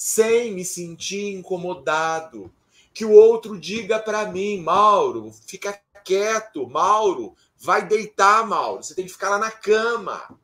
sem 0.00 0.54
me 0.54 0.64
sentir 0.64 1.34
incomodado. 1.34 2.50
Que 2.94 3.04
o 3.04 3.12
outro 3.12 3.60
diga 3.60 3.98
para 3.98 4.32
mim, 4.32 4.62
Mauro, 4.62 5.30
fica 5.46 5.78
quieto, 6.02 6.66
Mauro, 6.66 7.36
vai 7.58 7.86
deitar, 7.86 8.46
Mauro, 8.46 8.82
você 8.82 8.94
tem 8.94 9.04
que 9.04 9.12
ficar 9.12 9.28
lá 9.28 9.38
na 9.38 9.50
cama. 9.50 10.40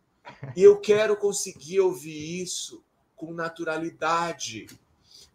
E 0.54 0.62
eu 0.62 0.78
quero 0.78 1.16
conseguir 1.16 1.80
ouvir 1.80 2.42
isso 2.42 2.84
com 3.16 3.32
naturalidade. 3.32 4.66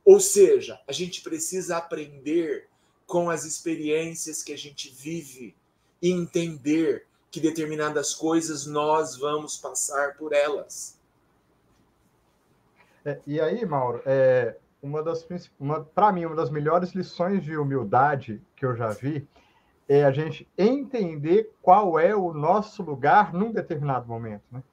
Ou 0.05 0.19
seja, 0.19 0.79
a 0.87 0.91
gente 0.91 1.21
precisa 1.21 1.77
aprender 1.77 2.69
com 3.07 3.27
as 3.27 3.43
experiências 3.43 4.43
que 4.43 4.53
a 4.53 4.57
gente 4.57 4.93
vive 4.95 5.55
e 5.99 6.11
entender 6.11 7.07
que 7.31 7.39
determinadas 7.39 8.13
coisas 8.13 8.67
nós 8.67 9.17
vamos 9.17 9.57
passar 9.57 10.15
por 10.15 10.31
elas. 10.31 11.00
É, 13.05 13.19
e 13.25 13.39
aí, 13.41 13.65
Mauro, 13.65 14.01
é, 14.05 14.55
uma 14.81 15.03
das 15.03 15.27
para 15.93 16.11
mim 16.11 16.25
uma 16.25 16.35
das 16.35 16.49
melhores 16.49 16.91
lições 16.93 17.43
de 17.43 17.57
humildade 17.57 18.41
que 18.55 18.65
eu 18.65 18.75
já 18.75 18.89
vi 18.89 19.27
é 19.87 20.05
a 20.05 20.11
gente 20.11 20.47
entender 20.57 21.51
qual 21.61 21.99
é 21.99 22.15
o 22.15 22.33
nosso 22.33 22.81
lugar 22.81 23.33
num 23.33 23.51
determinado 23.51 24.07
momento, 24.07 24.43
né? 24.51 24.63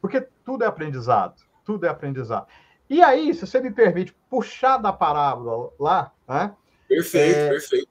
Porque 0.00 0.26
tudo 0.44 0.64
é 0.64 0.66
aprendizado, 0.66 1.40
tudo 1.64 1.86
é 1.86 1.88
aprendizado. 1.88 2.46
E 2.90 3.00
aí, 3.02 3.32
se 3.32 3.46
você 3.46 3.60
me 3.60 3.70
permite 3.70 4.14
puxar 4.28 4.78
da 4.78 4.92
parábola 4.92 5.70
lá, 5.78 6.12
né? 6.28 6.54
Perfeito, 6.88 7.38
é, 7.38 7.48
perfeito. 7.50 7.88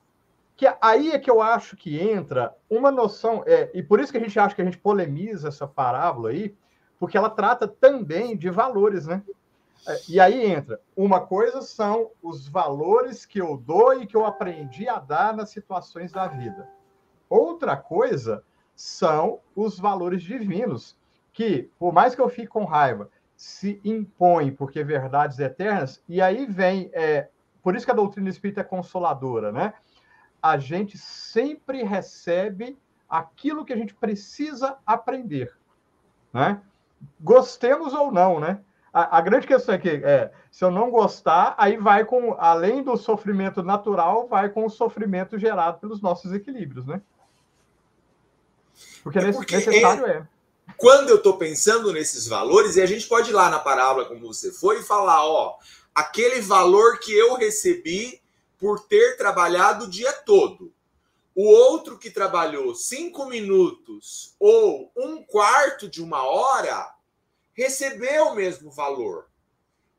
Que 0.56 0.68
aí 0.82 1.12
é 1.12 1.20
que 1.20 1.32
eu 1.32 1.42
acho 1.42 1.76
que 1.76 2.00
entra 2.00 2.54
uma 2.70 2.92
noção, 2.92 3.44
é, 3.48 3.72
e 3.74 3.82
por 3.82 4.00
isso 4.00 4.12
que 4.12 4.18
a 4.18 4.22
gente 4.22 4.38
acha 4.40 4.54
que 4.54 4.62
a 4.62 4.66
gente 4.66 4.78
polemiza 4.78 5.48
essa 5.48 5.68
parábola 5.68 6.30
aí, 6.30 6.56
porque 7.00 7.18
ela 7.18 7.30
trata 7.30 7.68
também 7.68 8.38
de 8.38 8.50
valores, 8.50 9.08
né? 9.08 9.24
É, 9.86 10.00
e 10.08 10.20
aí 10.20 10.46
entra, 10.46 10.80
uma 10.96 11.20
coisa 11.20 11.62
são 11.62 12.12
os 12.22 12.48
valores 12.48 13.26
que 13.26 13.40
eu 13.40 13.58
dou 13.58 14.02
e 14.02 14.08
que 14.08 14.16
eu 14.16 14.26
aprendi 14.26 14.88
a 14.88 15.00
dar 15.00 15.36
nas 15.36 15.50
situações 15.50 16.12
da 16.12 16.28
vida. 16.28 16.70
Outra 17.30 17.76
coisa 17.76 18.44
são 18.76 19.40
os 19.56 19.78
valores 19.78 20.24
divinos, 20.24 20.98
que, 21.34 21.70
por 21.78 21.92
mais 21.92 22.16
que 22.16 22.22
eu 22.22 22.30
fique 22.30 22.48
com 22.48 22.64
raiva, 22.64 23.10
se 23.36 23.82
impõe 23.84 24.52
porque 24.52 24.84
verdades 24.84 25.40
eternas, 25.40 26.02
e 26.08 26.22
aí 26.22 26.46
vem, 26.46 26.90
é, 26.94 27.30
por 27.62 27.76
isso 27.76 27.86
que 27.86 27.92
a 27.92 27.96
doutrina 27.96 28.30
espírita 28.30 28.62
é 28.62 28.64
consoladora, 28.64 29.52
né? 29.52 29.74
A 30.42 30.58
gente 30.58 30.98
sempre 30.98 31.84
recebe 31.84 32.78
aquilo 33.10 33.66
que 33.66 33.74
a 33.74 33.78
gente 33.78 33.94
precisa 33.94 34.78
aprender, 34.86 35.58
né? 36.32 36.62
Gostemos 37.20 37.94
ou 37.94 38.12
não, 38.12 38.40
né? 38.40 38.62
A, 38.94 39.18
a 39.18 39.22
grande 39.22 39.48
questão 39.48 39.74
é 39.74 39.78
que 39.80 39.90
é, 39.90 40.32
se 40.52 40.64
eu 40.64 40.70
não 40.70 40.92
gostar, 40.92 41.56
aí 41.58 41.78
vai 41.78 42.06
com, 42.06 42.36
além 42.38 42.84
do 42.84 42.96
sofrimento 42.96 43.64
natural, 43.64 44.28
vai 44.28 44.50
com 44.50 44.66
o 44.66 44.70
sofrimento 44.70 45.40
gerado 45.40 45.80
pelos 45.80 46.00
nossos 46.00 46.32
equilíbrios, 46.32 46.86
né? 46.86 47.02
Porque, 49.04 49.20
é 49.20 49.32
porque 49.32 49.56
necessário 49.56 50.06
é, 50.06 50.18
é 50.18 50.28
quando 50.78 51.10
eu 51.10 51.18
estou 51.18 51.38
pensando 51.38 51.92
nesses 51.92 52.28
valores, 52.28 52.76
e 52.76 52.82
a 52.82 52.86
gente 52.86 53.08
pode 53.08 53.30
ir 53.30 53.34
lá 53.34 53.50
na 53.50 53.60
parábola 53.60 54.06
como 54.06 54.28
você 54.28 54.52
foi 54.52 54.80
e 54.80 54.84
falar, 54.84 55.26
ó, 55.26 55.58
aquele 55.94 56.42
valor 56.42 57.00
que 57.00 57.12
eu 57.12 57.36
recebi 57.36 58.22
por 58.58 58.80
ter 58.80 59.18
trabalhado 59.18 59.86
o 59.86 59.90
dia 59.90 60.12
todo. 60.14 60.74
o 61.36 61.46
outro 61.46 61.98
que 61.98 62.12
trabalhou 62.12 62.76
cinco 62.76 63.26
minutos 63.26 64.36
ou 64.40 64.92
um 64.96 65.24
quarto 65.24 65.90
de 65.90 66.02
uma 66.02 66.24
hora 66.24 66.94
recebeu 67.54 68.28
o 68.28 68.36
mesmo 68.36 68.72
valor. 68.72 69.28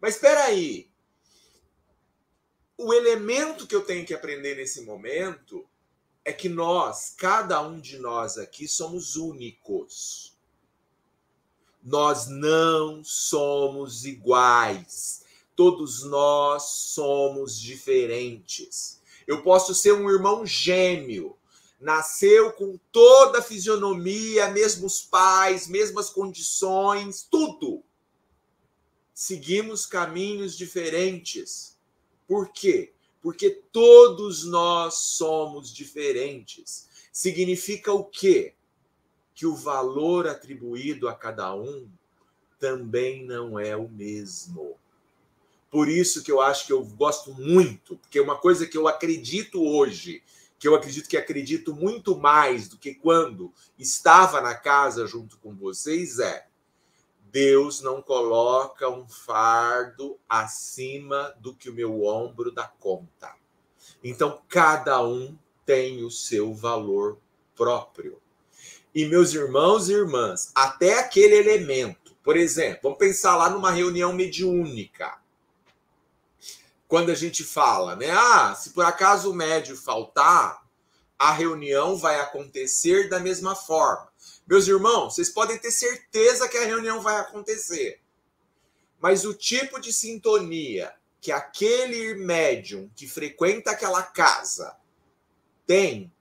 Mas 0.01 0.14
espera 0.14 0.45
aí, 0.45 0.90
o 2.77 2.93
elemento 2.93 3.67
que 3.67 3.75
eu 3.75 3.85
tenho 3.85 4.05
que 4.05 4.14
aprender 4.14 4.57
nesse 4.57 4.83
momento 4.83 5.67
é 6.25 6.33
que 6.33 6.49
nós, 6.49 7.14
cada 7.17 7.61
um 7.61 7.79
de 7.79 7.99
nós 7.99 8.37
aqui, 8.38 8.67
somos 8.67 9.17
únicos. 9.17 10.37
Nós 11.83 12.27
não 12.27 13.05
somos 13.05 14.05
iguais. 14.05 15.23
Todos 15.55 16.03
nós 16.03 16.62
somos 16.62 17.61
diferentes. 17.61 19.01
Eu 19.27 19.43
posso 19.43 19.75
ser 19.75 19.93
um 19.93 20.11
irmão 20.11 20.45
gêmeo, 20.45 21.37
nasceu 21.85 22.51
com 22.51 22.79
toda 22.90 23.40
a 23.40 23.42
fisionomia, 23.42 24.49
mesmos 24.49 25.03
pais, 25.03 25.68
mesmas 25.68 26.09
condições, 26.09 27.29
tudo. 27.31 27.85
Seguimos 29.12 29.85
caminhos 29.85 30.57
diferentes. 30.57 31.79
Por 32.27 32.49
quê? 32.49 32.94
Porque 33.20 33.51
todos 33.70 34.47
nós 34.47 34.94
somos 34.94 35.70
diferentes. 35.70 36.88
Significa 37.12 37.92
o 37.92 38.03
quê? 38.03 38.55
Que 39.35 39.44
o 39.44 39.55
valor 39.55 40.27
atribuído 40.27 41.07
a 41.07 41.14
cada 41.14 41.55
um 41.55 41.87
também 42.59 43.27
não 43.27 43.59
é 43.61 43.77
o 43.77 43.90
mesmo. 43.90 44.79
Por 45.70 45.87
isso 45.87 46.25
que 46.25 46.33
eu 46.33 46.40
acho 46.40 46.66
que 46.66 46.73
eu 46.73 46.83
gosto 46.83 47.35
muito, 47.35 47.99
porque 47.99 48.18
uma 48.18 48.38
coisa 48.38 48.66
que 48.66 48.79
eu 48.79 48.88
acredito 48.88 49.62
hoje, 49.62 50.23
que 50.64 50.68
eu 50.68 50.74
acredito 50.74 51.11
que 51.11 51.18
acredito 51.18 51.74
muito 51.74 52.16
mais 52.16 52.70
do 52.70 52.79
que 52.79 52.94
quando 52.94 53.53
estava 53.79 54.40
na 54.40 54.55
casa 54.55 55.07
junto 55.07 55.37
com 55.37 55.55
vocês 55.55 56.18
é 56.18 56.46
Deus 57.31 57.83
não 57.83 58.00
coloca 58.00 58.88
um 58.88 59.07
fardo 59.07 60.18
acima 60.27 61.35
do 61.38 61.55
que 61.55 61.68
o 61.68 61.74
meu 61.74 62.03
ombro 62.05 62.50
dá 62.50 62.66
conta. 62.66 63.35
Então 64.03 64.40
cada 64.48 65.07
um 65.07 65.37
tem 65.66 66.03
o 66.03 66.11
seu 66.11 66.55
valor 66.55 67.18
próprio. 67.55 68.18
E 68.94 69.05
meus 69.05 69.35
irmãos 69.35 69.90
e 69.90 69.92
irmãs, 69.92 70.50
até 70.55 70.98
aquele 70.98 71.35
elemento, 71.35 72.16
por 72.24 72.38
exemplo, 72.38 72.81
vamos 72.85 72.98
pensar 72.98 73.37
lá 73.37 73.50
numa 73.50 73.70
reunião 73.70 74.14
mediúnica 74.14 75.18
quando 76.88 77.11
a 77.11 77.14
gente 77.14 77.42
fala, 77.42 77.97
né? 77.97 78.11
Ah, 78.11 78.55
se 78.55 78.70
por 78.70 78.85
acaso 78.85 79.31
o 79.31 79.35
médio 79.35 79.77
faltar, 79.77 80.62
a 81.18 81.33
reunião 81.33 81.97
vai 81.97 82.20
acontecer 82.20 83.09
da 83.09 83.18
mesma 83.18 83.55
forma. 83.55 84.12
Meus 84.47 84.68
irmãos, 84.68 85.14
vocês 85.14 85.31
podem 85.31 85.59
ter 85.59 85.70
certeza 85.70 86.49
que 86.49 86.59
a 86.59 86.66
reunião 86.66 87.01
vai 87.01 87.16
acontecer. 87.16 88.01
Mas 89.01 89.25
o 89.25 89.35
tipo 89.35 89.81
de 89.81 89.92
sintonia 89.92 90.92
que 91.20 91.33
aquele 91.33 92.14
médium 92.16 92.90
que 92.94 93.09
frequenta 93.09 93.70
aquela 93.70 94.03
casa 94.03 94.77
tem, 95.66 96.12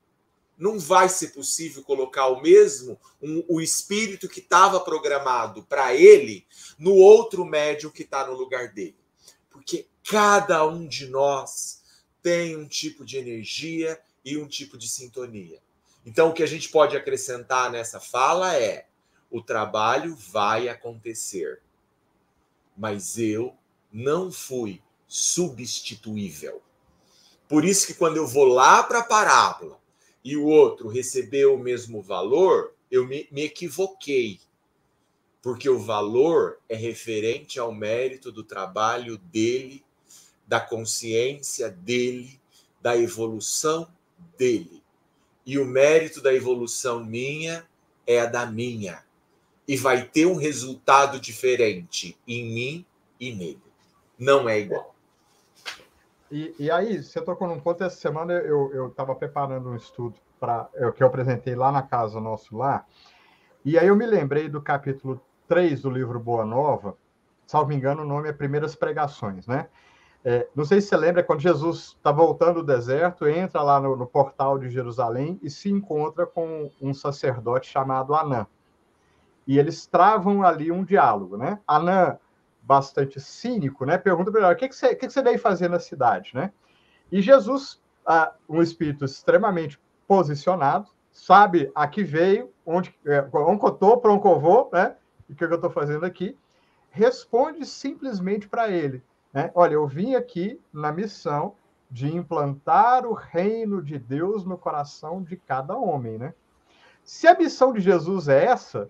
não 0.58 0.80
vai 0.80 1.10
ser 1.10 1.34
possível 1.34 1.84
colocar 1.84 2.28
o 2.28 2.42
mesmo, 2.42 2.98
um, 3.22 3.44
o 3.50 3.60
espírito 3.60 4.30
que 4.30 4.40
estava 4.40 4.80
programado 4.80 5.64
para 5.64 5.94
ele, 5.94 6.48
no 6.80 6.94
outro 6.94 7.44
médium 7.44 7.92
que 7.92 8.04
está 8.04 8.26
no 8.26 8.34
lugar 8.34 8.70
dele. 8.74 8.96
Cada 10.10 10.66
um 10.68 10.86
de 10.86 11.08
nós 11.08 11.82
tem 12.22 12.58
um 12.58 12.68
tipo 12.68 13.06
de 13.06 13.18
energia 13.18 14.00
e 14.24 14.38
um 14.38 14.48
tipo 14.48 14.78
de 14.78 14.88
sintonia. 14.88 15.62
Então, 16.06 16.30
o 16.30 16.34
que 16.34 16.44
a 16.44 16.48
gente 16.48 16.70
pode 16.70 16.96
acrescentar 16.96 17.72
nessa 17.72 18.00
fala 18.00 18.56
é: 18.56 18.88
o 19.32 19.42
trabalho 19.42 20.16
vai 20.16 20.68
acontecer, 20.68 21.62
mas 22.78 23.18
eu 23.18 23.56
não 23.92 24.32
fui 24.32 24.82
substituível. 25.08 26.62
Por 27.48 27.64
isso 27.64 27.88
que 27.88 27.94
quando 27.94 28.18
eu 28.18 28.28
vou 28.28 28.46
lá 28.46 28.84
para 28.84 29.00
a 29.00 29.04
parábola 29.04 29.80
e 30.24 30.36
o 30.36 30.46
outro 30.46 30.88
recebeu 30.88 31.56
o 31.56 31.60
mesmo 31.60 32.02
valor, 32.02 32.74
eu 32.90 33.06
me, 33.06 33.28
me 33.32 33.44
equivoquei. 33.44 34.40
Porque 35.42 35.70
o 35.70 35.80
valor 35.80 36.60
é 36.70 36.76
referente 36.76 37.60
ao 37.60 37.72
mérito 37.72 38.32
do 38.32 38.44
trabalho 38.44 39.18
dele 39.18 39.84
da 40.48 40.60
consciência 40.60 41.70
dele, 41.70 42.40
da 42.82 42.98
evolução 42.98 43.88
dele. 44.38 44.84
E 45.46 45.58
o 45.58 45.66
mérito 45.66 46.22
da 46.22 46.34
evolução 46.34 47.04
minha 47.04 47.66
é 48.06 48.20
a 48.20 48.26
da 48.26 48.46
minha. 48.46 49.04
E 49.68 49.78
vai 49.78 50.04
ter 50.04 50.26
um 50.26 50.36
resultado 50.36 51.20
diferente 51.20 52.18
em 52.28 52.46
mim 52.46 52.86
e 53.20 53.34
nele. 53.34 53.62
Não 54.18 54.48
é 54.48 54.60
igual. 54.60 54.94
E, 56.32 56.56
e 56.58 56.72
aí, 56.72 57.04
você 57.04 57.22
tocou 57.22 57.48
num 57.48 57.60
ponto, 57.60 57.84
essa 57.84 57.96
semana 57.96 58.34
eu 58.34 58.88
estava 58.88 59.14
preparando 59.14 59.70
um 59.70 59.76
estudo 59.76 60.16
para 60.40 60.68
que 60.96 61.04
eu 61.04 61.08
apresentei 61.08 61.56
lá 61.56 61.72
na 61.72 61.82
casa 61.82 62.20
nosso 62.20 62.58
lá, 62.58 62.86
e 63.64 63.78
aí 63.80 63.88
eu 63.88 63.96
me 63.96 64.06
lembrei 64.06 64.50
do 64.50 64.62
capítulo 64.62 65.22
3 65.48 65.84
do 65.84 65.90
livro 65.90 66.20
Boa 66.20 66.44
Nova, 66.44 66.98
salvo 67.48 67.72
engano, 67.72 68.02
o 68.02 68.06
nome 68.06 68.28
é 68.28 68.34
Primeiras 68.34 68.76
Pregações, 68.76 69.48
né? 69.48 69.70
É, 70.26 70.48
não 70.56 70.64
sei 70.64 70.80
se 70.80 70.88
você 70.88 70.96
lembra 70.96 71.22
quando 71.22 71.42
Jesus 71.42 71.96
está 71.98 72.10
voltando 72.10 72.62
do 72.62 72.66
deserto, 72.66 73.28
entra 73.28 73.62
lá 73.62 73.80
no, 73.80 73.96
no, 73.98 74.08
portal 74.08 74.58
de 74.58 74.70
Jerusalém 74.70 75.38
e 75.44 75.50
se 75.50 75.70
encontra 75.70 76.26
com 76.26 76.72
um 76.82 76.94
sacerdote 76.94 77.70
chamado 77.70 78.16
Anã. 78.16 78.48
E 79.46 79.60
eles 79.60 79.86
travam 79.86 80.42
ali 80.44 80.72
um 80.72 80.86
diálogo, 80.86 81.36
né? 81.36 81.60
Anã, 81.68 82.18
bastante 82.62 83.20
cínico, 83.20 83.86
né? 83.86 83.98
Pergunta 83.98 84.32
para 84.32 84.46
ele: 84.46 84.54
o 84.54 84.56
que, 84.56 84.70
que, 84.70 84.76
você, 84.76 84.96
que, 84.96 85.08
que 85.08 85.14
você 85.14 85.22
veio 85.22 85.38
fazer 85.38 85.70
na 85.70 85.80
cidade, 85.80 86.32
né? 86.34 86.54
E 87.12 87.22
Jesus, 87.22 87.82
ah, 88.06 88.34
um 88.48 88.62
espírito 88.62 89.04
extremamente 89.04 89.78
posicionado, 90.08 90.88
sabe 91.12 91.70
a 91.76 91.86
que 91.86 92.02
veio, 92.02 92.50
onde, 92.66 92.96
é, 93.06 93.28
onde 93.34 93.62
eu 93.62 93.70
estou, 93.70 93.98
para 93.98 94.14
onde 94.14 94.26
eu 94.26 94.40
vou, 94.40 94.70
né? 94.72 94.96
E 95.28 95.34
o 95.34 95.36
que 95.36 95.44
eu 95.44 95.54
estou 95.54 95.70
fazendo 95.70 96.06
aqui, 96.06 96.38
responde 96.90 97.66
simplesmente 97.66 98.48
para 98.48 98.70
ele 98.70 99.04
né? 99.34 99.52
Olha, 99.56 99.74
eu 99.74 99.88
vim 99.88 100.16
aqui 100.16 100.62
na 100.72 100.92
missão 100.92 101.56
de 101.90 102.08
implantar 102.14 103.06
o 103.06 103.14
reino 103.14 103.82
de 103.82 103.98
Deus 103.98 104.46
no 104.46 104.58
coração 104.58 105.22
de 105.22 105.38
cada 105.38 105.76
homem, 105.76 106.18
né? 106.18 106.34
Se 107.04 107.28
a 107.28 107.38
missão 107.38 107.74
de 107.74 107.82
Jesus 107.82 108.28
é 108.30 108.46
essa, 108.46 108.90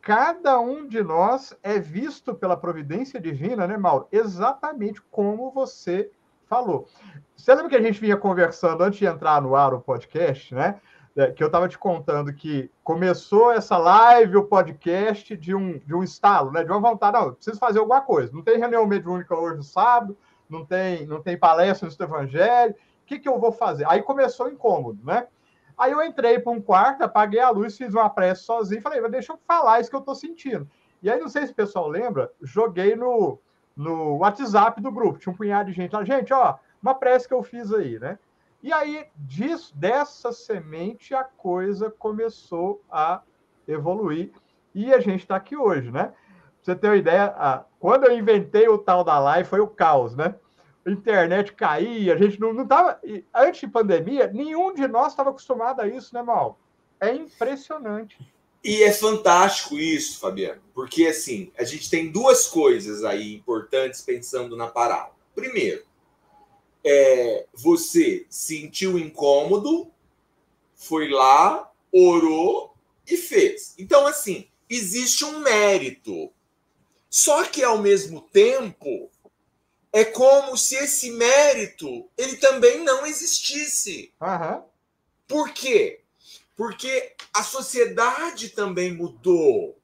cada 0.00 0.58
um 0.58 0.86
de 0.86 1.02
nós 1.02 1.56
é 1.62 1.78
visto 1.78 2.34
pela 2.34 2.56
providência 2.56 3.20
divina, 3.20 3.66
né, 3.66 3.76
Mauro? 3.76 4.08
Exatamente 4.10 5.02
como 5.10 5.50
você 5.50 6.10
falou. 6.46 6.88
Você 7.36 7.54
lembra 7.54 7.70
que 7.70 7.76
a 7.76 7.82
gente 7.82 8.00
vinha 8.00 8.16
conversando 8.16 8.82
antes 8.82 8.98
de 8.98 9.04
entrar 9.04 9.42
no 9.42 9.54
ar 9.54 9.74
o 9.74 9.80
podcast, 9.80 10.54
né? 10.54 10.80
É, 11.16 11.32
que 11.32 11.42
eu 11.42 11.46
estava 11.46 11.66
te 11.66 11.78
contando 11.78 12.30
que 12.30 12.70
começou 12.84 13.50
essa 13.50 13.78
live, 13.78 14.36
o 14.36 14.44
podcast, 14.44 15.34
de 15.34 15.54
um, 15.54 15.78
de 15.78 15.94
um 15.94 16.02
estalo, 16.02 16.52
né? 16.52 16.62
De 16.62 16.70
uma 16.70 16.78
vontade, 16.78 17.16
não, 17.18 17.32
preciso 17.32 17.58
fazer 17.58 17.78
alguma 17.78 18.02
coisa. 18.02 18.30
Não 18.34 18.42
tem 18.42 18.58
reunião 18.58 18.86
mediúnica 18.86 19.34
hoje 19.34 19.56
no 19.56 19.62
sábado, 19.62 20.16
não 20.48 20.64
tem, 20.64 21.06
não 21.06 21.22
tem 21.22 21.38
palestra 21.38 21.88
no 21.88 22.04
Evangelho. 22.04 22.74
O 22.74 23.06
que, 23.06 23.18
que 23.18 23.28
eu 23.28 23.40
vou 23.40 23.50
fazer? 23.50 23.86
Aí 23.88 24.02
começou 24.02 24.46
o 24.46 24.50
incômodo, 24.50 25.02
né? 25.02 25.26
Aí 25.78 25.92
eu 25.92 26.02
entrei 26.02 26.38
para 26.38 26.52
um 26.52 26.60
quarto, 26.60 27.02
apaguei 27.02 27.40
a 27.40 27.48
luz, 27.48 27.76
fiz 27.76 27.94
uma 27.94 28.10
prece 28.10 28.42
sozinho, 28.42 28.82
falei, 28.82 29.00
deixa 29.08 29.32
eu 29.32 29.38
falar 29.46 29.80
isso 29.80 29.88
que 29.88 29.96
eu 29.96 30.00
estou 30.00 30.14
sentindo. 30.14 30.68
E 31.02 31.10
aí, 31.10 31.20
não 31.20 31.28
sei 31.28 31.46
se 31.46 31.52
o 31.52 31.56
pessoal 31.56 31.88
lembra, 31.88 32.30
joguei 32.42 32.96
no, 32.96 33.38
no 33.74 34.18
WhatsApp 34.18 34.80
do 34.80 34.90
grupo, 34.90 35.18
tinha 35.18 35.32
um 35.32 35.36
punhado 35.36 35.70
de 35.70 35.76
gente 35.76 35.92
lá, 35.92 36.02
gente, 36.02 36.32
ó, 36.32 36.56
uma 36.82 36.94
prece 36.94 37.28
que 37.28 37.34
eu 37.34 37.42
fiz 37.42 37.72
aí, 37.72 37.98
né? 37.98 38.18
E 38.66 38.72
aí, 38.72 39.06
disso, 39.14 39.72
dessa 39.76 40.32
semente, 40.32 41.14
a 41.14 41.22
coisa 41.22 41.88
começou 41.88 42.82
a 42.90 43.22
evoluir. 43.68 44.32
E 44.74 44.92
a 44.92 44.98
gente 44.98 45.20
está 45.20 45.36
aqui 45.36 45.56
hoje, 45.56 45.88
né? 45.88 46.06
Pra 46.06 46.14
você 46.60 46.74
ter 46.74 46.88
uma 46.88 46.96
ideia, 46.96 47.26
a, 47.26 47.64
quando 47.78 48.06
eu 48.06 48.18
inventei 48.18 48.66
o 48.66 48.76
tal 48.76 49.04
da 49.04 49.20
live, 49.20 49.48
foi 49.48 49.60
o 49.60 49.68
caos, 49.68 50.16
né? 50.16 50.34
A 50.84 50.90
internet 50.90 51.52
caía, 51.52 52.14
a 52.14 52.16
gente 52.16 52.40
não 52.40 52.60
estava. 52.60 53.00
Antes 53.32 53.60
de 53.60 53.68
pandemia, 53.68 54.32
nenhum 54.34 54.74
de 54.74 54.88
nós 54.88 55.12
estava 55.12 55.30
acostumado 55.30 55.80
a 55.80 55.86
isso, 55.86 56.12
né, 56.12 56.20
Mal? 56.20 56.58
É 56.98 57.14
impressionante. 57.14 58.18
E 58.64 58.82
é 58.82 58.90
fantástico 58.90 59.76
isso, 59.76 60.18
Fabiano, 60.18 60.60
porque 60.74 61.06
assim, 61.06 61.52
a 61.56 61.62
gente 61.62 61.88
tem 61.88 62.10
duas 62.10 62.48
coisas 62.48 63.04
aí 63.04 63.32
importantes 63.32 64.00
pensando 64.00 64.56
na 64.56 64.66
parábola. 64.66 65.14
Primeiro, 65.36 65.84
é, 66.88 67.46
você 67.52 68.24
sentiu 68.30 68.96
incômodo, 68.96 69.90
foi 70.76 71.08
lá, 71.08 71.68
orou 71.90 72.76
e 73.04 73.16
fez. 73.16 73.74
Então, 73.76 74.06
assim, 74.06 74.48
existe 74.70 75.24
um 75.24 75.40
mérito. 75.40 76.32
Só 77.10 77.44
que, 77.44 77.64
ao 77.64 77.78
mesmo 77.78 78.20
tempo, 78.20 79.10
é 79.92 80.04
como 80.04 80.56
se 80.56 80.76
esse 80.76 81.10
mérito 81.10 82.08
ele 82.16 82.36
também 82.36 82.84
não 82.84 83.04
existisse. 83.04 84.12
Uhum. 84.20 84.62
Por 85.26 85.50
quê? 85.50 86.02
Porque 86.54 87.14
a 87.34 87.42
sociedade 87.42 88.50
também 88.50 88.92
mudou. 88.94 89.76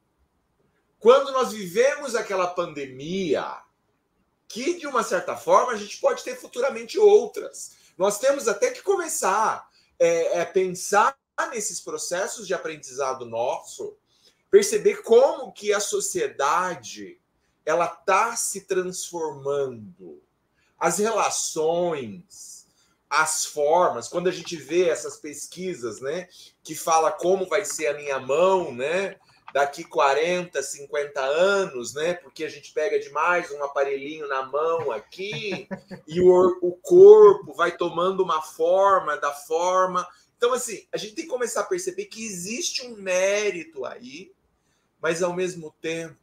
Quando 1.01 1.33
nós 1.33 1.53
vivemos 1.53 2.15
aquela 2.15 2.47
pandemia, 2.47 3.62
que 4.53 4.79
de 4.79 4.87
uma 4.87 5.03
certa 5.03 5.35
forma 5.35 5.73
a 5.73 5.77
gente 5.77 5.99
pode 5.99 6.23
ter 6.23 6.37
futuramente 6.37 6.99
outras. 6.99 7.73
Nós 7.97 8.19
temos 8.19 8.47
até 8.47 8.71
que 8.71 8.83
começar 8.83 9.67
é, 9.99 10.41
é 10.41 10.45
pensar 10.45 11.17
nesses 11.51 11.81
processos 11.81 12.47
de 12.47 12.53
aprendizado 12.53 13.25
nosso, 13.25 13.97
perceber 14.51 15.03
como 15.03 15.53
que 15.53 15.73
a 15.73 15.81
sociedade 15.81 17.19
ela 17.65 17.87
está 17.87 18.37
se 18.37 18.61
transformando, 18.63 20.23
as 20.79 20.99
relações, 20.99 22.67
as 23.09 23.47
formas. 23.47 24.07
Quando 24.07 24.29
a 24.29 24.33
gente 24.33 24.55
vê 24.57 24.91
essas 24.91 25.17
pesquisas, 25.17 25.99
né, 26.03 26.29
que 26.63 26.75
fala 26.75 27.11
como 27.11 27.49
vai 27.49 27.65
ser 27.65 27.87
a 27.87 27.95
minha 27.95 28.21
mão, 28.21 28.75
né, 28.75 29.17
daqui 29.53 29.85
40, 29.85 30.63
50 30.63 31.21
anos, 31.21 31.95
né? 31.95 32.15
Porque 32.15 32.45
a 32.45 32.49
gente 32.49 32.73
pega 32.73 32.99
demais 32.99 33.51
um 33.51 33.63
aparelhinho 33.63 34.27
na 34.27 34.43
mão 34.45 34.91
aqui 34.91 35.69
e 36.07 36.21
o, 36.21 36.59
o 36.63 36.73
corpo 36.73 37.53
vai 37.53 37.77
tomando 37.77 38.23
uma 38.23 38.41
forma 38.41 39.17
da 39.17 39.33
forma. 39.33 40.07
Então, 40.37 40.53
assim, 40.55 40.87
a 40.91 40.97
gente 40.97 41.15
tem 41.15 41.25
que 41.25 41.31
começar 41.31 41.61
a 41.61 41.65
perceber 41.65 42.07
que 42.07 42.25
existe 42.25 42.87
um 42.87 42.97
mérito 42.97 43.85
aí, 43.85 44.33
mas 45.01 45.23
ao 45.23 45.35
mesmo 45.35 45.75
tempo 45.81 46.17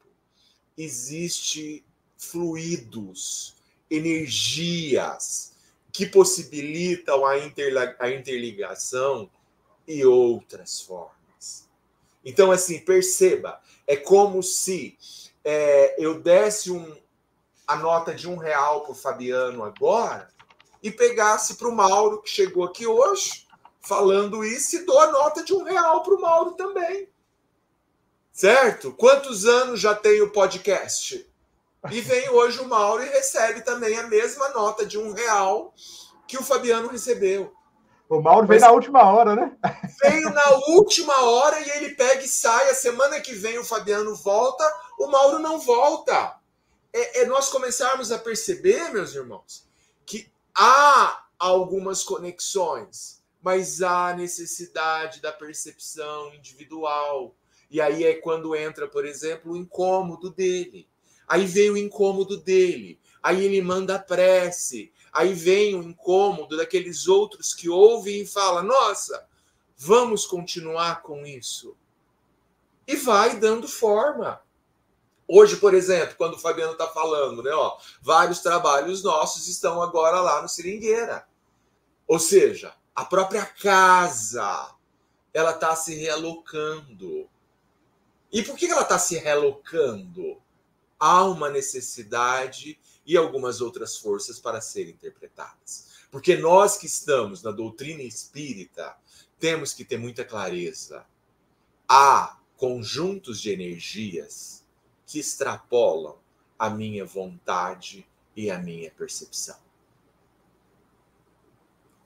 existe 0.78 1.86
fluidos, 2.18 3.56
energias 3.90 5.54
que 5.92 6.06
possibilitam 6.06 7.26
a, 7.26 7.34
a 8.00 8.12
interligação 8.12 9.30
e 9.88 10.06
outras 10.06 10.82
formas. 10.82 11.19
Então, 12.30 12.52
assim, 12.52 12.80
perceba, 12.80 13.60
é 13.88 13.96
como 13.96 14.44
se 14.44 14.96
é, 15.44 15.96
eu 15.98 16.22
desse 16.22 16.72
um, 16.72 16.96
a 17.66 17.76
nota 17.76 18.14
de 18.14 18.30
um 18.30 18.36
real 18.36 18.82
para 18.82 18.92
o 18.92 18.96
Fabiano 18.96 19.64
agora 19.64 20.30
e 20.84 20.92
pegasse 20.92 21.56
para 21.56 21.68
o 21.68 21.76
Mauro, 21.76 22.22
que 22.22 22.30
chegou 22.30 22.64
aqui 22.64 22.86
hoje, 22.86 23.48
falando 23.82 24.46
isso, 24.46 24.76
e 24.76 24.86
dou 24.86 25.00
a 25.00 25.12
nota 25.12 25.44
de 25.44 25.56
um 25.56 25.64
real 25.64 26.04
para 26.04 26.14
o 26.14 26.22
Mauro 26.22 26.52
também. 26.52 27.10
Certo? 28.32 28.92
Quantos 28.92 29.48
anos 29.48 29.80
já 29.80 29.96
tem 29.96 30.22
o 30.22 30.32
podcast? 30.32 31.28
E 31.90 32.00
vem 32.00 32.30
hoje 32.30 32.60
o 32.60 32.68
Mauro 32.68 33.02
e 33.02 33.10
recebe 33.10 33.62
também 33.62 33.98
a 33.98 34.06
mesma 34.06 34.50
nota 34.50 34.86
de 34.86 35.00
um 35.00 35.14
real 35.14 35.74
que 36.28 36.38
o 36.38 36.44
Fabiano 36.44 36.90
recebeu. 36.90 37.52
O 38.08 38.22
Mauro 38.22 38.46
veio 38.46 38.62
na 38.62 38.72
última 38.72 39.02
hora, 39.04 39.36
né? 39.36 39.58
Veio 40.02 40.30
na 40.30 40.50
última 40.70 41.22
hora 41.24 41.60
e 41.60 41.70
ele 41.72 41.96
pega 41.96 42.24
e 42.24 42.28
sai. 42.28 42.70
A 42.70 42.76
semana 42.76 43.20
que 43.20 43.34
vem 43.34 43.58
o 43.58 43.66
Fabiano 43.66 44.16
volta, 44.16 44.64
o 44.98 45.08
Mauro 45.08 45.40
não 45.40 45.60
volta. 45.60 46.38
É, 46.94 47.22
é 47.22 47.26
nós 47.26 47.50
começarmos 47.50 48.12
a 48.12 48.18
perceber, 48.18 48.92
meus 48.92 49.14
irmãos, 49.14 49.68
que 50.06 50.32
há 50.56 51.26
algumas 51.38 52.04
conexões, 52.04 53.22
mas 53.42 53.82
há 53.82 54.14
necessidade 54.14 55.22
da 55.22 55.32
percepção 55.32 56.34
individual. 56.34 57.36
E 57.70 57.80
aí 57.80 58.04
é 58.04 58.16
quando 58.16 58.56
entra, 58.56 58.88
por 58.88 59.06
exemplo, 59.06 59.52
o 59.52 59.58
incômodo 59.58 60.30
dele. 60.30 60.88
Aí 61.28 61.46
vem 61.46 61.70
o 61.70 61.78
incômodo 61.78 62.38
dele. 62.38 63.00
Aí 63.22 63.46
ele 63.46 63.62
manda 63.62 64.00
prece. 64.00 64.92
Aí 65.14 65.34
vem 65.34 65.76
o 65.76 65.84
incômodo 65.84 66.58
daqueles 66.58 67.08
outros 67.08 67.54
que 67.54 67.70
ouvem 67.70 68.22
e 68.22 68.28
falam: 68.28 68.64
nossa, 68.64 69.28
vamos 69.80 70.26
continuar 70.26 71.02
com 71.02 71.26
isso. 71.26 71.76
E 72.86 72.98
vai 72.98 73.40
dando 73.40 73.68
forma. 73.68 74.42
Hoje, 75.26 75.56
por 75.56 75.74
exemplo, 75.74 76.16
quando 76.18 76.34
o 76.34 76.40
Fabiano 76.40 76.74
está 76.74 76.88
falando, 76.88 77.42
né, 77.42 77.52
ó, 77.52 77.78
vários 78.02 78.40
trabalhos 78.40 79.04
nossos 79.04 79.48
estão 79.48 79.82
agora 79.82 80.20
lá 80.20 80.42
no 80.42 80.50
Seringueira. 80.50 81.26
Ou 82.06 82.20
seja, 82.20 82.74
a 82.94 83.06
própria 83.06 83.46
casa 83.46 84.76
ela 85.34 85.52
está 85.52 85.76
se 85.76 85.96
realocando. 85.96 87.30
E 88.32 88.44
por 88.44 88.58
que 88.58 88.66
ela 88.66 88.82
está 88.82 89.00
se 89.00 89.18
realocando? 89.18 90.42
Há 91.00 91.24
uma 91.24 91.50
necessidade 91.50 92.78
e 93.06 93.16
algumas 93.16 93.62
outras 93.62 93.96
forças 93.98 94.40
para 94.40 94.60
serem 94.60 94.94
interpretadas. 94.94 95.88
Porque 96.12 96.36
nós 96.36 96.76
que 96.76 96.88
estamos 96.88 97.44
na 97.44 97.52
doutrina 97.52 98.02
espírita 98.02 98.98
temos 99.40 99.74
que 99.74 99.86
ter 99.86 99.98
muita 99.98 100.26
clareza. 100.26 101.06
Há 101.88 102.38
conjuntos 102.58 103.42
de 103.42 103.52
energias 103.52 104.66
que 105.06 105.20
extrapolam 105.20 106.18
a 106.58 106.70
minha 106.70 107.06
vontade 107.06 108.06
e 108.36 108.52
a 108.52 108.60
minha 108.60 108.92
percepção. 108.92 109.58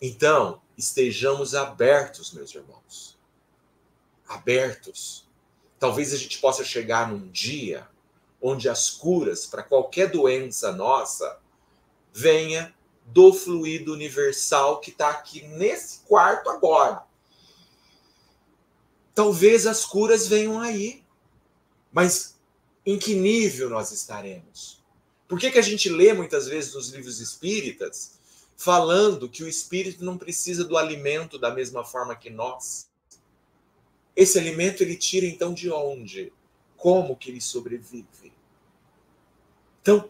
Então, 0.02 0.62
estejamos 0.78 1.56
abertos, 1.56 2.32
meus 2.34 2.54
irmãos. 2.54 3.18
Abertos. 4.28 5.28
Talvez 5.80 6.14
a 6.14 6.18
gente 6.18 6.40
possa 6.40 6.64
chegar 6.64 7.12
num 7.12 7.28
dia 7.30 7.88
onde 8.42 8.68
as 8.68 8.90
curas 8.90 9.46
para 9.46 9.64
qualquer 9.64 10.12
doença 10.12 10.72
nossa 10.72 11.40
venha 12.14 12.74
do 13.06 13.34
fluido 13.34 13.94
universal 13.94 14.80
que 14.80 14.92
está 14.92 15.10
aqui 15.10 15.48
nesse 15.48 16.00
quarto 16.02 16.50
agora. 16.50 17.04
Talvez 19.14 19.68
as 19.68 19.86
curas 19.86 20.28
venham 20.28 20.60
aí, 20.60 21.04
mas 21.92 22.38
em 22.86 22.98
que 22.98 23.14
nível 23.14 23.70
nós 23.70 23.92
estaremos? 23.92 24.84
Por 25.28 25.40
que, 25.40 25.52
que 25.52 25.60
a 25.60 25.64
gente 25.64 25.90
lê 25.90 26.14
muitas 26.14 26.48
vezes 26.48 26.74
nos 26.74 26.90
livros 26.90 27.20
espíritas 27.20 28.20
falando 28.56 29.30
que 29.30 29.44
o 29.44 29.48
espírito 29.48 30.04
não 30.04 30.18
precisa 30.18 30.64
do 30.64 30.78
alimento 30.78 31.38
da 31.38 31.52
mesma 31.52 31.84
forma 31.84 32.16
que 32.16 32.30
nós? 32.30 32.90
Esse 34.16 34.38
alimento 34.38 34.82
ele 34.82 34.96
tira 34.96 35.26
então 35.26 35.54
de 35.54 35.72
onde? 35.72 36.32
Como 36.78 37.16
que 37.16 37.32
ele 37.32 37.42
sobrevive? 37.42 38.34
Então, 39.82 40.10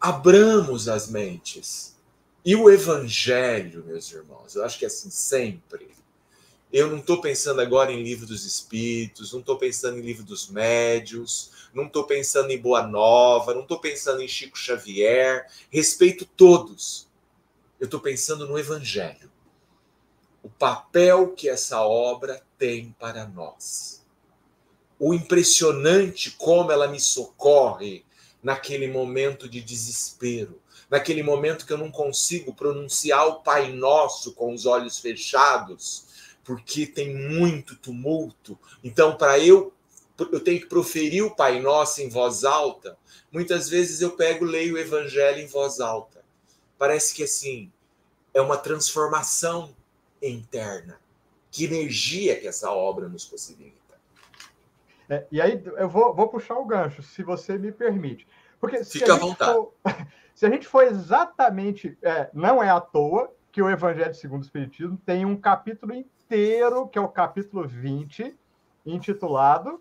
abramos 0.00 0.88
as 0.88 1.08
mentes. 1.08 1.96
E 2.44 2.54
o 2.54 2.70
evangelho, 2.70 3.84
meus 3.84 4.10
irmãos, 4.12 4.54
eu 4.54 4.64
acho 4.64 4.78
que 4.78 4.84
é 4.84 4.88
assim 4.88 5.10
sempre. 5.10 5.90
Eu 6.72 6.88
não 6.88 6.98
estou 6.98 7.20
pensando 7.20 7.60
agora 7.60 7.92
em 7.92 8.02
livro 8.02 8.26
dos 8.26 8.44
espíritos, 8.44 9.32
não 9.32 9.40
estou 9.40 9.56
pensando 9.56 9.98
em 9.98 10.02
livro 10.02 10.24
dos 10.24 10.48
médios, 10.48 11.50
não 11.72 11.86
estou 11.86 12.04
pensando 12.04 12.50
em 12.50 12.58
Boa 12.58 12.86
Nova, 12.86 13.54
não 13.54 13.62
estou 13.62 13.78
pensando 13.78 14.20
em 14.20 14.28
Chico 14.28 14.58
Xavier. 14.58 15.46
Respeito 15.70 16.24
todos. 16.24 17.06
Eu 17.78 17.84
estou 17.84 18.00
pensando 18.00 18.48
no 18.48 18.58
evangelho. 18.58 19.30
O 20.42 20.48
papel 20.48 21.34
que 21.34 21.48
essa 21.48 21.80
obra 21.82 22.42
tem 22.58 22.94
para 22.98 23.26
nós. 23.26 24.04
O 24.98 25.12
impressionante 25.12 26.30
como 26.32 26.72
ela 26.72 26.88
me 26.88 26.98
socorre 26.98 28.04
naquele 28.42 28.88
momento 28.88 29.48
de 29.48 29.60
desespero, 29.60 30.60
naquele 30.88 31.22
momento 31.22 31.66
que 31.66 31.72
eu 31.72 31.78
não 31.78 31.90
consigo 31.90 32.54
pronunciar 32.54 33.26
o 33.26 33.40
Pai 33.42 33.72
Nosso 33.72 34.32
com 34.32 34.54
os 34.54 34.66
olhos 34.66 34.98
fechados, 34.98 36.05
porque 36.46 36.86
tem 36.86 37.14
muito 37.14 37.76
tumulto. 37.76 38.56
Então, 38.82 39.16
para 39.16 39.38
eu 39.38 39.74
eu 40.18 40.40
tenho 40.40 40.60
que 40.60 40.66
proferir 40.66 41.22
o 41.22 41.34
Pai 41.34 41.60
Nosso 41.60 42.00
em 42.00 42.08
voz 42.08 42.42
alta. 42.42 42.96
Muitas 43.30 43.68
vezes 43.68 44.00
eu 44.00 44.16
pego, 44.16 44.46
leio 44.46 44.74
o 44.74 44.78
Evangelho 44.78 45.40
em 45.40 45.46
voz 45.46 45.78
alta. 45.78 46.24
Parece 46.78 47.14
que 47.14 47.22
assim 47.22 47.70
é 48.32 48.40
uma 48.40 48.56
transformação 48.56 49.76
interna. 50.22 50.98
Que 51.50 51.64
energia 51.64 52.40
que 52.40 52.46
essa 52.46 52.70
obra 52.70 53.10
nos 53.10 53.26
possibilita. 53.26 53.76
É, 55.08 55.26
e 55.30 55.38
aí 55.38 55.62
eu 55.76 55.88
vou, 55.88 56.14
vou, 56.14 56.28
puxar 56.28 56.54
o 56.54 56.64
gancho, 56.64 57.02
se 57.02 57.22
você 57.22 57.58
me 57.58 57.70
permite. 57.70 58.26
Porque 58.58 58.82
se 58.84 58.98
Fica 58.98 59.14
à 59.14 59.18
vontade. 59.18 59.52
For, 59.52 59.74
se 60.34 60.46
a 60.46 60.50
gente 60.50 60.66
for 60.66 60.84
exatamente. 60.84 61.96
É, 62.00 62.30
não 62.32 62.62
é 62.62 62.70
à 62.70 62.80
toa 62.80 63.30
que 63.52 63.60
o 63.60 63.68
Evangelho 63.68 64.14
segundo 64.14 64.42
o 64.42 64.44
Espiritismo 64.44 64.98
tem 65.04 65.26
um 65.26 65.36
capítulo 65.36 65.92
inteiro, 66.26 66.88
que 66.88 66.98
é 66.98 67.00
o 67.00 67.08
capítulo 67.08 67.66
20, 67.66 68.36
intitulado 68.84 69.80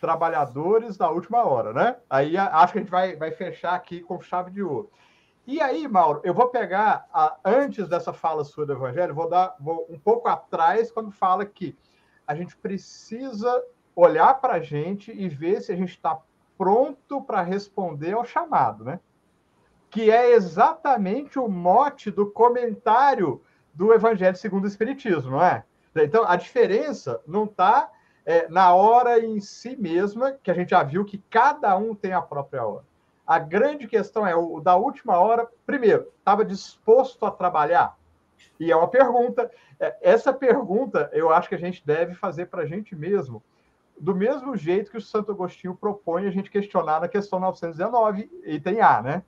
Trabalhadores 0.00 0.98
da 0.98 1.08
Última 1.08 1.44
Hora, 1.44 1.72
né? 1.72 1.96
Aí 2.10 2.36
acho 2.36 2.72
que 2.74 2.78
a 2.78 2.82
gente 2.82 2.90
vai, 2.90 3.16
vai 3.16 3.30
fechar 3.30 3.74
aqui 3.74 4.02
com 4.02 4.20
chave 4.20 4.50
de 4.50 4.62
ouro. 4.62 4.90
E 5.46 5.62
aí, 5.62 5.88
Mauro, 5.88 6.20
eu 6.24 6.34
vou 6.34 6.48
pegar, 6.48 7.08
a, 7.10 7.38
antes 7.42 7.88
dessa 7.88 8.12
fala 8.12 8.44
sua 8.44 8.66
do 8.66 8.74
Evangelho, 8.74 9.14
vou 9.14 9.30
dar 9.30 9.56
vou 9.58 9.86
um 9.88 9.98
pouco 9.98 10.28
atrás, 10.28 10.90
quando 10.90 11.10
fala 11.10 11.46
que 11.46 11.74
a 12.26 12.34
gente 12.34 12.54
precisa 12.56 13.64
olhar 13.96 14.34
para 14.40 14.54
a 14.54 14.60
gente 14.60 15.10
e 15.10 15.26
ver 15.28 15.62
se 15.62 15.72
a 15.72 15.76
gente 15.76 15.92
está 15.92 16.18
pronto 16.58 17.22
para 17.22 17.40
responder 17.40 18.12
ao 18.12 18.26
chamado, 18.26 18.84
né? 18.84 19.00
Que 19.88 20.10
é 20.10 20.32
exatamente 20.32 21.38
o 21.38 21.48
mote 21.48 22.10
do 22.10 22.30
comentário 22.30 23.40
do 23.72 23.94
Evangelho 23.94 24.36
segundo 24.36 24.64
o 24.64 24.68
Espiritismo, 24.68 25.30
não 25.30 25.42
é? 25.42 25.64
Então, 25.96 26.24
a 26.26 26.36
diferença 26.36 27.20
não 27.26 27.44
está 27.44 27.90
é, 28.26 28.48
na 28.48 28.74
hora 28.74 29.20
em 29.20 29.40
si 29.40 29.76
mesma, 29.76 30.32
que 30.32 30.50
a 30.50 30.54
gente 30.54 30.70
já 30.70 30.82
viu 30.82 31.04
que 31.04 31.18
cada 31.30 31.76
um 31.76 31.94
tem 31.94 32.12
a 32.12 32.22
própria 32.22 32.66
hora. 32.66 32.84
A 33.26 33.38
grande 33.38 33.86
questão 33.86 34.26
é, 34.26 34.34
o 34.34 34.60
da 34.60 34.76
última 34.76 35.18
hora, 35.18 35.48
primeiro, 35.64 36.08
estava 36.18 36.44
disposto 36.44 37.24
a 37.24 37.30
trabalhar? 37.30 37.96
E 38.58 38.70
é 38.70 38.76
uma 38.76 38.88
pergunta. 38.88 39.50
É, 39.78 39.96
essa 40.02 40.32
pergunta 40.32 41.10
eu 41.12 41.32
acho 41.32 41.48
que 41.48 41.54
a 41.54 41.58
gente 41.58 41.84
deve 41.86 42.14
fazer 42.14 42.46
para 42.46 42.62
a 42.62 42.66
gente 42.66 42.94
mesmo, 42.94 43.42
do 43.98 44.14
mesmo 44.14 44.56
jeito 44.56 44.90
que 44.90 44.98
o 44.98 45.02
Santo 45.02 45.32
Agostinho 45.32 45.74
propõe 45.74 46.26
a 46.26 46.30
gente 46.30 46.50
questionar 46.50 47.00
na 47.00 47.08
questão 47.08 47.38
919, 47.38 48.30
item 48.44 48.80
A, 48.80 49.02
né? 49.02 49.22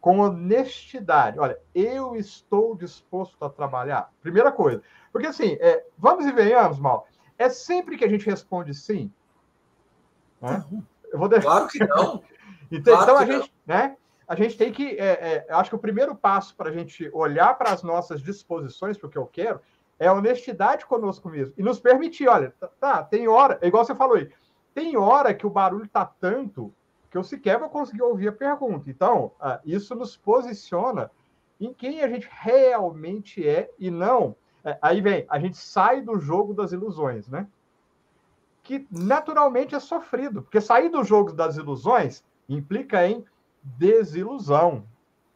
Com 0.00 0.20
honestidade. 0.20 1.38
Olha, 1.38 1.58
eu 1.74 2.16
estou 2.16 2.74
disposto 2.74 3.44
a 3.44 3.50
trabalhar. 3.50 4.10
Primeira 4.22 4.50
coisa. 4.50 4.82
Porque 5.12 5.26
assim, 5.26 5.58
é, 5.60 5.84
vamos 5.98 6.24
e 6.24 6.32
venhamos, 6.32 6.78
Mal. 6.78 7.06
É 7.38 7.48
sempre 7.48 7.96
que 7.96 8.04
a 8.04 8.08
gente 8.08 8.26
responde 8.26 8.74
sim. 8.74 9.12
Né? 10.40 10.64
Eu 11.12 11.18
vou 11.18 11.28
deixar... 11.28 11.48
Claro 11.48 11.68
que 11.68 11.78
não. 11.86 12.22
então, 12.70 12.96
claro 12.96 13.02
então 13.02 13.16
a 13.18 13.26
gente, 13.26 13.54
né? 13.66 13.96
A 14.30 14.36
gente 14.36 14.56
tem 14.56 14.70
que. 14.70 14.96
É, 14.96 15.46
é, 15.48 15.52
acho 15.54 15.70
que 15.70 15.76
o 15.76 15.80
primeiro 15.80 16.14
passo 16.14 16.54
para 16.54 16.70
a 16.70 16.72
gente 16.72 17.10
olhar 17.12 17.58
para 17.58 17.72
as 17.72 17.82
nossas 17.82 18.22
disposições, 18.22 18.96
para 18.96 19.08
o 19.08 19.10
que 19.10 19.18
eu 19.18 19.26
quero, 19.26 19.60
é 19.98 20.06
a 20.06 20.12
honestidade 20.12 20.86
conosco 20.86 21.28
mesmo. 21.28 21.52
E 21.58 21.62
nos 21.64 21.80
permitir, 21.80 22.28
olha, 22.28 22.54
tá, 22.60 22.68
tá 22.78 23.02
tem 23.02 23.26
hora, 23.26 23.58
é 23.60 23.66
igual 23.66 23.84
você 23.84 23.92
falou 23.92 24.16
aí, 24.16 24.30
tem 24.72 24.96
hora 24.96 25.34
que 25.34 25.44
o 25.44 25.50
barulho 25.50 25.88
tá 25.88 26.06
tanto 26.06 26.72
que 27.10 27.18
eu 27.18 27.24
sequer 27.24 27.58
vou 27.58 27.68
conseguir 27.68 28.02
ouvir 28.02 28.28
a 28.28 28.32
pergunta. 28.32 28.88
Então, 28.88 29.32
ah, 29.40 29.60
isso 29.64 29.94
nos 29.94 30.16
posiciona 30.16 31.10
em 31.60 31.74
quem 31.74 32.02
a 32.02 32.08
gente 32.08 32.28
realmente 32.30 33.46
é 33.46 33.70
e 33.78 33.90
não 33.90 34.36
é, 34.64 34.78
aí 34.80 35.00
vem, 35.00 35.26
a 35.28 35.38
gente 35.38 35.56
sai 35.56 36.00
do 36.00 36.18
jogo 36.18 36.52
das 36.52 36.72
ilusões, 36.72 37.28
né? 37.28 37.46
Que 38.62 38.86
naturalmente 38.90 39.74
é 39.74 39.80
sofrido, 39.80 40.42
porque 40.42 40.60
sair 40.60 40.90
do 40.90 41.02
jogo 41.02 41.32
das 41.32 41.56
ilusões 41.56 42.22
implica 42.48 43.06
em 43.06 43.24
desilusão, 43.62 44.84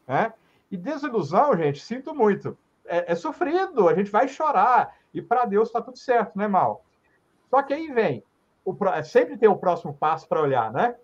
né? 0.07 0.33
E 0.71 0.77
desilusão, 0.77 1.57
gente, 1.57 1.83
sinto 1.83 2.15
muito, 2.15 2.57
é, 2.85 3.13
é 3.13 3.15
sofrido, 3.15 3.89
a 3.89 3.95
gente 3.95 4.11
vai 4.11 4.29
chorar, 4.29 4.95
e 5.13 5.23
para 5.23 5.47
Deus 5.47 5.69
está 5.69 5.81
tudo 5.81 5.99
certo, 5.99 6.37
né, 6.37 6.47
Mal? 6.47 6.85
Só 7.49 7.63
que 7.63 7.73
aí 7.73 7.91
vem, 7.93 8.23
o, 8.65 8.77
sempre 9.05 9.39
tem 9.39 9.49
o 9.49 9.57
próximo 9.57 9.95
passo 9.95 10.29
para 10.29 10.43
olhar, 10.43 10.73
né? 10.73 10.97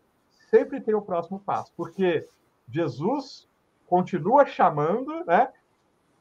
Sempre 0.50 0.80
tem 0.80 0.94
o 0.94 1.02
próximo 1.02 1.40
passo, 1.40 1.72
porque 1.76 2.28
Jesus 2.68 3.48
continua 3.86 4.46
chamando, 4.46 5.24
né? 5.24 5.52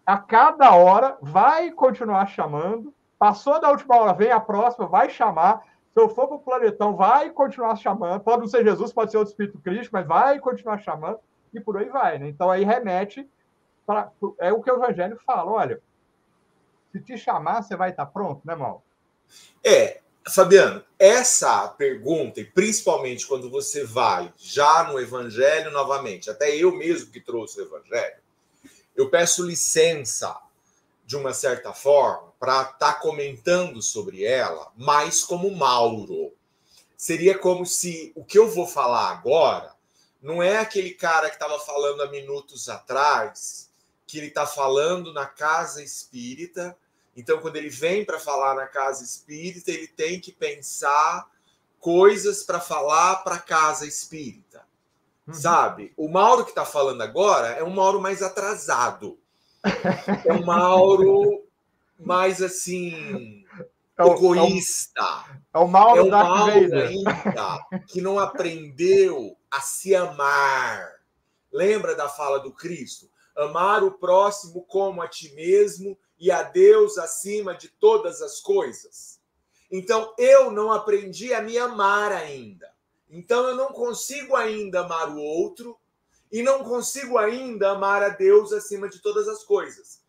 a 0.10 0.18
cada 0.18 0.74
hora, 0.74 1.20
vai 1.22 1.70
continuar 1.70 2.26
chamando. 2.26 2.92
Passou 3.20 3.62
da 3.62 3.70
última 3.70 3.96
hora, 3.96 4.12
vem 4.12 4.32
a 4.32 4.40
próxima, 4.40 4.88
vai 4.88 5.08
chamar. 5.08 5.62
Se 5.94 6.02
eu 6.02 6.10
for 6.10 6.28
para 6.28 6.38
o 6.38 6.40
planetão, 6.40 6.96
vai 6.96 7.30
continuar 7.30 7.76
chamando. 7.76 8.20
Pode 8.22 8.40
não 8.40 8.48
ser 8.48 8.64
Jesus, 8.64 8.92
pode 8.92 9.12
ser 9.12 9.18
outro 9.18 9.32
Espírito 9.32 9.60
Cristo, 9.60 9.92
mas 9.94 10.08
vai 10.08 10.40
continuar 10.40 10.80
chamando. 10.80 11.20
E 11.54 11.60
por 11.60 11.78
aí 11.78 11.90
vai. 11.90 12.18
Né? 12.18 12.28
Então 12.28 12.50
aí 12.50 12.64
remete 12.64 13.30
para. 13.86 14.12
É 14.40 14.52
o 14.52 14.64
que 14.64 14.72
o 14.72 14.78
Evangelho 14.78 15.20
fala: 15.24 15.52
olha, 15.52 15.80
se 16.92 17.00
te 17.02 17.16
chamar, 17.16 17.62
você 17.62 17.76
vai 17.76 17.92
estar 17.92 18.08
pronto, 18.08 18.42
né, 18.44 18.56
Mal? 18.56 18.82
É, 19.64 20.02
Fabiano, 20.30 20.84
essa 20.98 21.68
pergunta, 21.68 22.40
e 22.40 22.46
principalmente 22.46 23.26
quando 23.28 23.50
você 23.50 23.84
vai 23.84 24.34
já 24.38 24.84
no 24.84 25.00
Evangelho 25.00 25.72
novamente, 25.72 26.30
até 26.30 26.56
eu 26.56 26.76
mesmo 26.76 27.12
que 27.12 27.20
trouxe 27.20 27.60
o 27.60 27.64
Evangelho, 27.64 28.22
eu 28.96 29.10
peço 29.10 29.46
licença, 29.46 30.40
de 31.06 31.16
uma 31.16 31.34
certa 31.34 31.74
forma, 31.74 32.34
para 32.40 32.62
estar 32.62 32.78
tá 32.78 32.94
comentando 32.94 33.82
sobre 33.82 34.24
ela, 34.24 34.72
mais 34.78 35.24
como 35.24 35.50
Mauro. 35.56 36.34
Seria 36.96 37.38
como 37.38 37.66
se 37.66 38.12
o 38.16 38.24
que 38.24 38.38
eu 38.38 38.50
vou 38.50 38.68
falar 38.68 39.10
agora 39.10 39.74
não 40.22 40.44
é 40.44 40.58
aquele 40.58 40.92
cara 40.92 41.30
que 41.30 41.36
estava 41.36 41.58
falando 41.60 42.02
há 42.02 42.08
minutos 42.08 42.68
atrás, 42.68 43.70
que 44.06 44.18
ele 44.18 44.28
está 44.28 44.46
falando 44.46 45.14
na 45.14 45.26
casa 45.26 45.82
espírita. 45.82 46.78
Então, 47.20 47.40
quando 47.40 47.58
ele 47.58 47.70
vem 47.70 48.06
para 48.06 48.18
falar 48.18 48.56
na 48.56 48.66
casa 48.66 49.04
espírita, 49.04 49.72
ele 49.72 49.88
tem 49.88 50.22
que 50.22 50.32
pensar 50.32 51.30
coisas 51.78 52.44
para 52.44 52.62
falar 52.62 53.18
para 53.18 53.36
a 53.36 53.42
casa 53.42 53.86
espírita. 53.86 54.66
Uhum. 55.28 55.34
Sabe? 55.34 55.94
O 55.98 56.08
Mauro 56.08 56.46
que 56.46 56.52
está 56.52 56.66
falando 56.66 57.02
agora 57.02 57.50
é 57.50 57.64
um 57.64 57.72
Mauro 57.72 58.00
mais 58.00 58.24
atrasado. 58.24 59.20
É 60.26 60.32
um 60.32 60.46
Mauro 60.46 61.44
mais 62.00 62.42
assim. 62.42 63.44
É 63.98 64.04
o, 64.06 64.14
egoísta. 64.14 65.26
É 65.54 65.58
o, 65.58 65.62
é 65.62 65.66
o 65.66 65.68
Mauro, 65.68 66.00
é 66.00 66.04
o 66.04 66.10
Mauro 66.10 66.52
ainda 66.52 67.68
que 67.86 68.00
não 68.00 68.18
aprendeu 68.18 69.36
a 69.52 69.60
se 69.60 69.94
amar. 69.94 70.90
Lembra 71.52 71.96
da 71.96 72.08
fala 72.08 72.40
do 72.40 72.54
Cristo? 72.54 73.10
Amar 73.36 73.84
o 73.84 73.92
próximo 73.92 74.64
como 74.64 75.02
a 75.02 75.08
ti 75.10 75.34
mesmo 75.34 75.98
e 76.20 76.30
a 76.32 76.44
Deus 76.44 76.98
acima 76.98 77.56
de 77.56 77.70
todas 77.70 78.22
as 78.22 78.40
coisas. 78.40 79.20
Então 79.72 80.14
eu 80.18 80.52
não 80.52 80.72
aprendi 80.72 81.34
a 81.34 81.42
me 81.42 81.58
amar 81.58 82.12
ainda. 82.12 82.70
Então 83.10 83.48
eu 83.48 83.56
não 83.56 83.70
consigo 83.70 84.36
ainda 84.36 84.82
amar 84.82 85.10
o 85.10 85.20
outro 85.20 85.78
e 86.32 86.44
não 86.44 86.64
consigo 86.64 87.18
ainda 87.18 87.72
amar 87.72 88.04
a 88.04 88.10
Deus 88.10 88.52
acima 88.52 88.90
de 88.90 89.00
todas 89.00 89.28
as 89.28 89.44
coisas. 89.44 90.02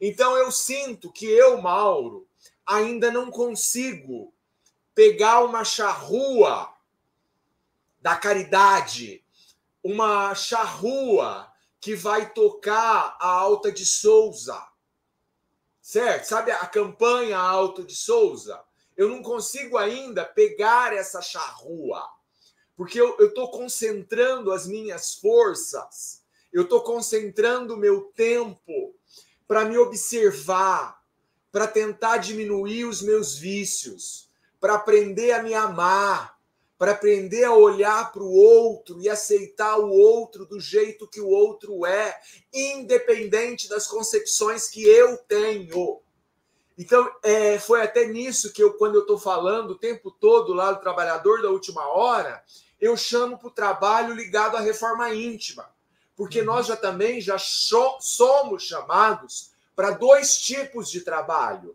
Então 0.00 0.36
eu 0.36 0.52
sinto 0.52 1.12
que 1.12 1.26
eu, 1.26 1.60
Mauro, 1.60 2.26
ainda 2.64 3.10
não 3.10 3.30
consigo 3.30 4.32
pegar 4.94 5.44
uma 5.44 5.64
charrua 5.64 6.72
da 8.00 8.16
caridade, 8.16 9.24
uma 9.82 10.34
charrua 10.34 11.50
que 11.80 11.94
vai 11.94 12.32
tocar 12.32 13.16
a 13.20 13.28
Alta 13.28 13.70
de 13.70 13.84
Souza. 13.84 14.60
Certo? 15.86 16.24
Sabe 16.24 16.50
a 16.50 16.66
campanha 16.66 17.38
Alta 17.38 17.84
de 17.84 17.94
Souza? 17.94 18.60
Eu 18.96 19.08
não 19.08 19.22
consigo 19.22 19.78
ainda 19.78 20.24
pegar 20.24 20.92
essa 20.92 21.22
charrua 21.22 22.04
porque 22.76 23.00
eu 23.00 23.16
estou 23.20 23.52
concentrando 23.52 24.50
as 24.50 24.66
minhas 24.66 25.14
forças, 25.14 26.24
eu 26.52 26.64
estou 26.64 26.82
concentrando 26.82 27.74
o 27.74 27.76
meu 27.76 28.10
tempo 28.16 28.96
para 29.46 29.64
me 29.64 29.78
observar, 29.78 31.00
para 31.52 31.68
tentar 31.68 32.16
diminuir 32.16 32.84
os 32.84 33.00
meus 33.00 33.36
vícios, 33.36 34.28
para 34.58 34.74
aprender 34.74 35.30
a 35.34 35.42
me 35.44 35.54
amar, 35.54 36.35
para 36.78 36.92
aprender 36.92 37.44
a 37.44 37.54
olhar 37.54 38.12
para 38.12 38.22
o 38.22 38.32
outro 38.32 39.00
e 39.00 39.08
aceitar 39.08 39.78
o 39.78 39.90
outro 39.90 40.44
do 40.44 40.60
jeito 40.60 41.08
que 41.08 41.20
o 41.20 41.28
outro 41.28 41.86
é, 41.86 42.18
independente 42.52 43.68
das 43.68 43.86
concepções 43.86 44.68
que 44.68 44.82
eu 44.82 45.16
tenho. 45.16 46.00
Então, 46.76 47.10
é, 47.22 47.58
foi 47.58 47.80
até 47.80 48.06
nisso 48.06 48.52
que 48.52 48.62
eu, 48.62 48.74
quando 48.74 48.96
eu 48.96 49.00
estou 49.02 49.18
falando 49.18 49.70
o 49.70 49.78
tempo 49.78 50.10
todo 50.10 50.52
lá 50.52 50.72
do 50.72 50.80
trabalhador 50.80 51.40
da 51.40 51.48
última 51.48 51.88
hora, 51.88 52.44
eu 52.78 52.94
chamo 52.96 53.38
para 53.38 53.48
o 53.48 53.52
trabalho 53.52 54.14
ligado 54.14 54.56
à 54.56 54.60
reforma 54.60 55.12
íntima, 55.14 55.70
porque 56.14 56.40
uhum. 56.40 56.46
nós 56.46 56.66
já 56.66 56.76
também 56.76 57.20
já 57.20 57.38
somos 57.38 58.62
chamados 58.62 59.52
para 59.74 59.92
dois 59.92 60.38
tipos 60.38 60.90
de 60.90 61.00
trabalho. 61.00 61.74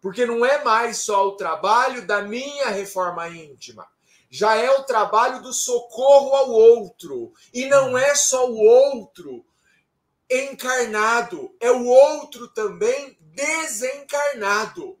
Porque 0.00 0.24
não 0.24 0.44
é 0.44 0.62
mais 0.62 0.98
só 0.98 1.26
o 1.26 1.36
trabalho 1.36 2.06
da 2.06 2.22
minha 2.22 2.68
reforma 2.68 3.28
íntima, 3.28 3.88
já 4.30 4.56
é 4.56 4.70
o 4.70 4.84
trabalho 4.84 5.42
do 5.42 5.52
socorro 5.52 6.34
ao 6.34 6.50
outro. 6.50 7.32
E 7.52 7.66
não 7.66 7.96
é 7.96 8.14
só 8.14 8.50
o 8.50 8.58
outro 8.58 9.44
encarnado, 10.30 11.54
é 11.60 11.70
o 11.70 11.86
outro 11.86 12.48
também 12.48 13.16
desencarnado 13.20 14.98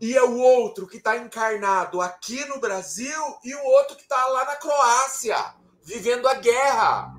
e 0.00 0.16
é 0.16 0.22
o 0.22 0.38
outro 0.38 0.86
que 0.86 0.98
está 0.98 1.16
encarnado 1.16 2.00
aqui 2.00 2.44
no 2.44 2.60
Brasil 2.60 3.38
e 3.42 3.52
o 3.54 3.64
outro 3.64 3.96
que 3.96 4.02
está 4.02 4.26
lá 4.28 4.44
na 4.44 4.56
Croácia, 4.56 5.36
vivendo 5.82 6.28
a 6.28 6.34
guerra. 6.34 7.14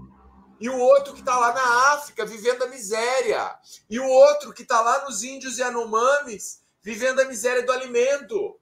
E 0.61 0.69
o 0.69 0.77
outro 0.77 1.13
que 1.13 1.19
está 1.19 1.37
lá 1.37 1.53
na 1.53 1.93
África, 1.93 2.25
vivendo 2.25 2.63
a 2.63 2.67
miséria. 2.67 3.57
E 3.89 3.99
o 3.99 4.07
outro 4.07 4.53
que 4.53 4.61
está 4.61 4.79
lá 4.81 5.05
nos 5.05 5.23
índios 5.23 5.57
e 5.57 5.63
anomames, 5.63 6.61
vivendo 6.81 7.19
a 7.21 7.25
miséria 7.25 7.65
do 7.65 7.71
alimento. 7.71 8.58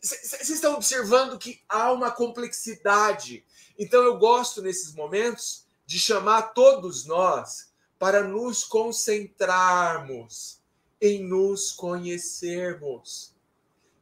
Vocês 0.00 0.48
estão 0.48 0.74
observando 0.74 1.38
que 1.38 1.60
há 1.68 1.92
uma 1.92 2.10
complexidade. 2.10 3.44
Então 3.78 4.02
eu 4.02 4.18
gosto 4.18 4.62
nesses 4.62 4.94
momentos 4.94 5.66
de 5.84 5.98
chamar 5.98 6.54
todos 6.54 7.04
nós 7.04 7.70
para 7.98 8.22
nos 8.22 8.64
concentrarmos 8.64 10.60
em 11.00 11.22
nos 11.22 11.72
conhecermos 11.72 13.34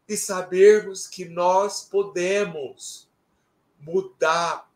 e 0.09 0.17
sabermos 0.17 1.07
que 1.07 1.25
nós 1.25 1.83
podemos 1.83 3.09
mudar 3.81 4.71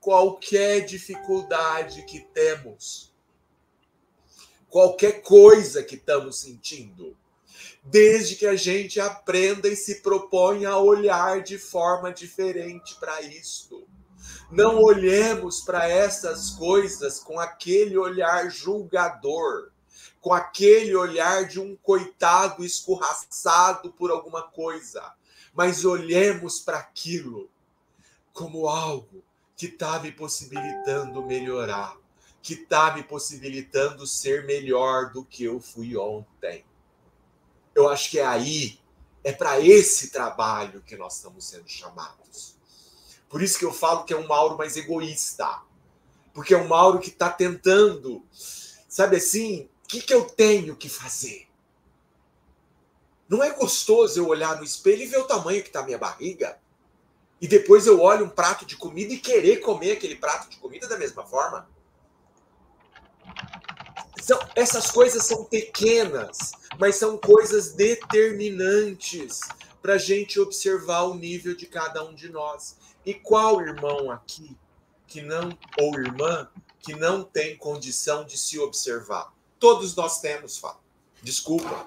qualquer 0.00 0.84
dificuldade 0.84 2.02
que 2.04 2.20
temos. 2.32 3.14
qualquer 4.68 5.22
coisa 5.22 5.82
que 5.82 5.94
estamos 5.94 6.40
sentindo. 6.40 7.16
Desde 7.88 8.34
que 8.34 8.46
a 8.46 8.56
gente 8.56 9.00
aprenda 9.00 9.68
e 9.68 9.76
se 9.76 10.02
proponha 10.02 10.70
a 10.70 10.78
olhar 10.78 11.42
de 11.42 11.56
forma 11.56 12.12
diferente 12.12 12.96
para 12.98 13.22
isso. 13.22 13.86
Não 14.50 14.82
olhemos 14.82 15.60
para 15.60 15.88
essas 15.88 16.50
coisas 16.50 17.20
com 17.20 17.38
aquele 17.38 17.96
olhar 17.96 18.50
julgador, 18.50 19.70
com 20.20 20.32
aquele 20.32 20.94
olhar 20.96 21.46
de 21.46 21.60
um 21.60 21.76
coitado 21.76 22.64
escorraçado 22.64 23.92
por 23.92 24.10
alguma 24.10 24.42
coisa, 24.42 25.14
mas 25.54 25.84
olhemos 25.84 26.58
para 26.58 26.78
aquilo 26.78 27.48
como 28.32 28.68
algo 28.68 29.22
que 29.56 29.66
está 29.66 29.98
me 30.00 30.12
possibilitando 30.12 31.24
melhorar, 31.24 31.96
que 32.42 32.54
está 32.54 32.94
me 32.94 33.02
possibilitando 33.02 34.06
ser 34.06 34.44
melhor 34.44 35.12
do 35.12 35.24
que 35.24 35.44
eu 35.44 35.60
fui 35.60 35.96
ontem. 35.96 36.64
Eu 37.76 37.90
acho 37.90 38.10
que 38.10 38.18
é 38.18 38.24
aí, 38.24 38.80
é 39.22 39.32
para 39.32 39.60
esse 39.60 40.08
trabalho 40.10 40.80
que 40.80 40.96
nós 40.96 41.16
estamos 41.16 41.46
sendo 41.46 41.68
chamados. 41.68 42.56
Por 43.28 43.42
isso 43.42 43.58
que 43.58 43.66
eu 43.66 43.72
falo 43.72 44.04
que 44.04 44.14
é 44.14 44.16
um 44.16 44.26
Mauro 44.26 44.56
mais 44.56 44.78
egoísta. 44.78 45.60
Porque 46.32 46.54
é 46.54 46.56
um 46.56 46.68
Mauro 46.68 46.98
que 46.98 47.10
está 47.10 47.28
tentando, 47.28 48.24
sabe 48.88 49.16
assim, 49.16 49.68
o 49.84 49.88
que, 49.88 50.00
que 50.00 50.14
eu 50.14 50.24
tenho 50.24 50.74
que 50.74 50.88
fazer? 50.88 51.48
Não 53.28 53.44
é 53.44 53.50
gostoso 53.50 54.18
eu 54.18 54.28
olhar 54.28 54.56
no 54.56 54.64
espelho 54.64 55.02
e 55.02 55.06
ver 55.06 55.18
o 55.18 55.26
tamanho 55.26 55.62
que 55.62 55.68
está 55.68 55.80
a 55.80 55.84
minha 55.84 55.98
barriga? 55.98 56.58
E 57.38 57.46
depois 57.46 57.86
eu 57.86 58.00
olho 58.00 58.24
um 58.24 58.30
prato 58.30 58.64
de 58.64 58.74
comida 58.74 59.12
e 59.12 59.18
querer 59.18 59.58
comer 59.58 59.92
aquele 59.92 60.16
prato 60.16 60.48
de 60.48 60.56
comida 60.56 60.88
da 60.88 60.96
mesma 60.96 61.26
forma? 61.26 61.68
São, 64.22 64.38
essas 64.54 64.90
coisas 64.90 65.24
são 65.26 65.44
pequenas, 65.44 66.52
mas 66.78 66.96
são 66.96 67.16
coisas 67.18 67.72
determinantes 67.72 69.40
para 69.80 69.94
a 69.94 69.98
gente 69.98 70.40
observar 70.40 71.02
o 71.02 71.14
nível 71.14 71.54
de 71.56 71.66
cada 71.66 72.04
um 72.04 72.14
de 72.14 72.28
nós. 72.28 72.76
E 73.04 73.14
qual 73.14 73.60
irmão 73.60 74.10
aqui 74.10 74.56
que 75.06 75.22
não, 75.22 75.56
ou 75.78 75.94
irmã, 75.94 76.48
que 76.80 76.94
não 76.94 77.22
tem 77.22 77.56
condição 77.56 78.24
de 78.24 78.36
se 78.36 78.58
observar? 78.58 79.32
Todos 79.58 79.94
nós 79.94 80.20
temos, 80.20 80.58
Fábio. 80.58 80.80
Desculpa. 81.22 81.86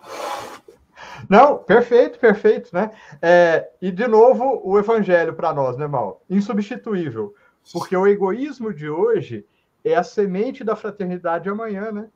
Não, 1.29 1.57
perfeito, 1.57 2.19
perfeito, 2.19 2.69
né? 2.73 2.91
É, 3.21 3.69
e 3.81 3.91
de 3.91 4.07
novo, 4.07 4.61
o 4.63 4.77
evangelho 4.79 5.33
para 5.33 5.53
nós, 5.53 5.77
né, 5.77 5.87
Mal? 5.87 6.23
Insubstituível. 6.29 7.35
Porque 7.71 7.95
o 7.95 8.07
egoísmo 8.07 8.73
de 8.73 8.89
hoje 8.89 9.45
é 9.83 9.95
a 9.95 10.03
semente 10.03 10.63
da 10.63 10.75
fraternidade 10.75 11.43
de 11.43 11.49
amanhã, 11.49 11.91
né? 11.91 12.09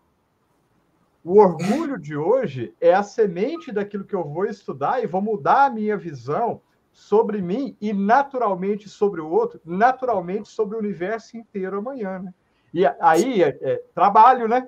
O 1.23 1.39
orgulho 1.39 1.97
de 1.97 2.17
hoje 2.17 2.75
é 2.81 2.93
a 2.93 3.01
semente 3.01 3.71
daquilo 3.71 4.03
que 4.03 4.13
eu 4.13 4.25
vou 4.25 4.45
estudar 4.45 5.01
e 5.01 5.07
vou 5.07 5.21
mudar 5.21 5.65
a 5.65 5.69
minha 5.69 5.95
visão 5.95 6.61
sobre 6.91 7.41
mim 7.41 7.77
e 7.79 7.93
naturalmente 7.93 8.89
sobre 8.89 9.21
o 9.21 9.29
outro, 9.29 9.59
naturalmente 9.65 10.49
sobre 10.49 10.75
o 10.75 10.79
universo 10.79 11.37
inteiro 11.37 11.77
amanhã, 11.77 12.19
né? 12.19 12.33
E 12.73 12.85
aí 12.99 13.41
é, 13.41 13.57
é 13.61 13.83
trabalho, 13.95 14.47
né? 14.49 14.67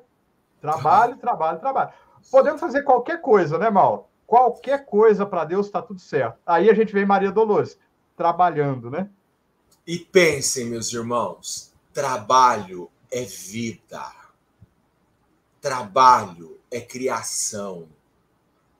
Trabalho, 0.62 1.18
trabalho, 1.20 1.60
trabalho. 1.60 1.92
Podemos 2.32 2.62
fazer 2.62 2.84
qualquer 2.84 3.22
coisa, 3.22 3.58
né, 3.58 3.70
Mal? 3.70 4.10
Qualquer 4.26 4.86
coisa 4.86 5.26
para 5.26 5.44
Deus 5.44 5.68
está 5.68 5.82
tudo 5.82 6.00
certo. 6.00 6.40
Aí 6.46 6.70
a 6.70 6.74
gente 6.74 6.94
vê 6.94 7.06
Maria 7.06 7.32
Dolores 7.32 7.78
trabalhando, 8.16 8.90
né? 8.90 9.10
E 9.86 10.00
pensem, 10.00 10.66
meus 10.66 10.92
irmãos, 10.92 11.74
trabalho 11.94 12.90
é 13.12 13.22
vida. 13.22 14.25
Trabalho 15.66 16.62
é 16.70 16.80
criação. 16.80 17.90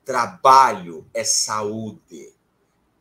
Trabalho 0.06 1.04
é 1.16 1.24
saúde. 1.24 2.32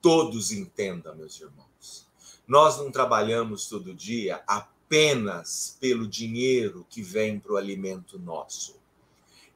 Todos 0.01 0.51
entendam, 0.51 1.15
meus 1.15 1.39
irmãos. 1.39 2.09
Nós 2.49 2.79
não 2.79 2.91
trabalhamos 2.91 3.67
todo 3.69 3.93
dia 3.93 4.43
apenas 4.47 5.77
pelo 5.79 6.09
dinheiro 6.09 6.87
que 6.89 7.03
vem 7.03 7.39
para 7.39 7.53
o 7.53 7.57
alimento 7.59 8.19
nosso. 8.19 8.81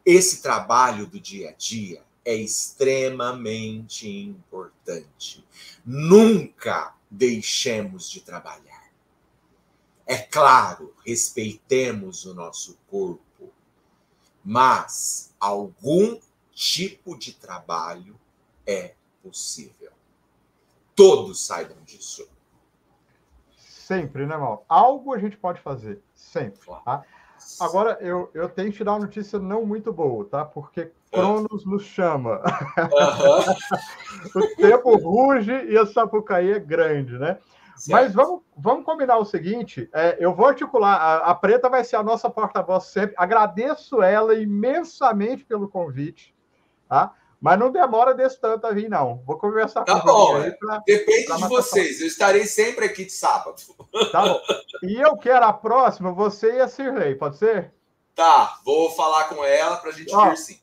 Esse 0.05 0.43
trabalho 0.43 1.07
do 1.07 1.18
dia 1.18 1.49
a 1.49 1.53
dia 1.55 2.05
é 2.22 2.35
extremamente 2.35 4.07
importante. 4.07 5.43
Nunca 5.83 6.95
deixemos 7.11 8.11
de 8.11 8.20
trabalhar. 8.20 8.93
É 10.07 10.18
claro, 10.18 10.95
respeitemos 11.03 12.26
o 12.26 12.35
nosso 12.35 12.76
corpo, 12.91 13.28
mas 14.49 15.34
algum 15.38 16.18
tipo 16.53 17.18
de 17.18 17.34
trabalho 17.34 18.18
é 18.66 18.94
possível. 19.22 19.92
Todos 20.96 21.46
saibam 21.46 21.76
disso. 21.84 22.26
Sempre, 23.59 24.24
né, 24.24 24.38
Mal? 24.38 24.64
Algo 24.66 25.12
a 25.12 25.18
gente 25.18 25.36
pode 25.36 25.61
fazer, 25.61 26.01
sempre. 26.14 26.66
Tá? 26.82 27.05
Agora, 27.61 27.99
eu, 28.01 28.30
eu 28.32 28.49
tenho 28.49 28.70
que 28.70 28.78
te 28.78 28.84
dar 28.84 28.92
uma 28.92 29.01
notícia 29.01 29.38
não 29.38 29.66
muito 29.66 29.92
boa, 29.92 30.24
tá? 30.24 30.46
Porque 30.46 30.92
Cronos 31.12 31.66
nos 31.66 31.82
chama. 31.82 32.40
Uhum. 34.34 34.40
o 34.44 34.57
tempo 34.57 34.96
ruge 34.96 35.53
e 35.53 35.76
a 35.76 35.84
Sapucaí 35.84 36.53
é 36.53 36.59
grande, 36.59 37.18
né? 37.18 37.38
Certo. 37.79 37.91
Mas 37.91 38.12
vamos, 38.12 38.43
vamos 38.57 38.85
combinar 38.85 39.18
o 39.18 39.24
seguinte: 39.24 39.89
é, 39.93 40.16
eu 40.18 40.35
vou 40.35 40.47
articular. 40.47 40.95
A, 40.95 41.31
a 41.31 41.35
Preta 41.35 41.68
vai 41.68 41.85
ser 41.85 41.97
a 41.97 42.03
nossa 42.03 42.29
porta-voz 42.29 42.85
sempre. 42.85 43.14
Agradeço 43.16 44.03
ela 44.03 44.35
imensamente 44.35 45.45
pelo 45.45 45.68
convite, 45.68 46.35
tá? 46.89 47.14
Mas 47.41 47.59
não 47.59 47.70
demora 47.70 48.14
desse 48.14 48.41
tanto 48.41 48.66
a 48.66 48.72
vir, 48.72 48.89
não. 48.89 49.22
Vou 49.24 49.39
conversar 49.39 49.85
tá 49.85 50.01
com 50.01 50.07
bom, 50.07 50.51
pra, 50.59 50.83
Depende 50.85 51.26
pra 51.26 51.37
de 51.37 51.49
vocês. 51.49 52.01
Eu 52.01 52.09
estarei 52.09 52.45
sempre 52.47 52.87
aqui 52.87 53.05
de 53.05 53.12
sábado. 53.12 53.57
Tá 54.11 54.22
bom. 54.22 54.41
E 54.83 55.01
eu 55.01 55.16
quero 55.16 55.45
a 55.45 55.53
próxima, 55.53 56.12
você 56.12 56.57
e 56.57 56.61
a 56.61 56.68
Cirlei, 56.68 57.14
pode 57.14 57.37
ser? 57.37 57.72
Tá, 58.14 58.59
vou 58.64 58.91
falar 58.91 59.29
com 59.29 59.45
ela 59.45 59.76
para 59.76 59.91
a 59.91 59.93
gente 59.93 60.12
Ó, 60.12 60.31
vir 60.31 60.37
sim. 60.37 60.59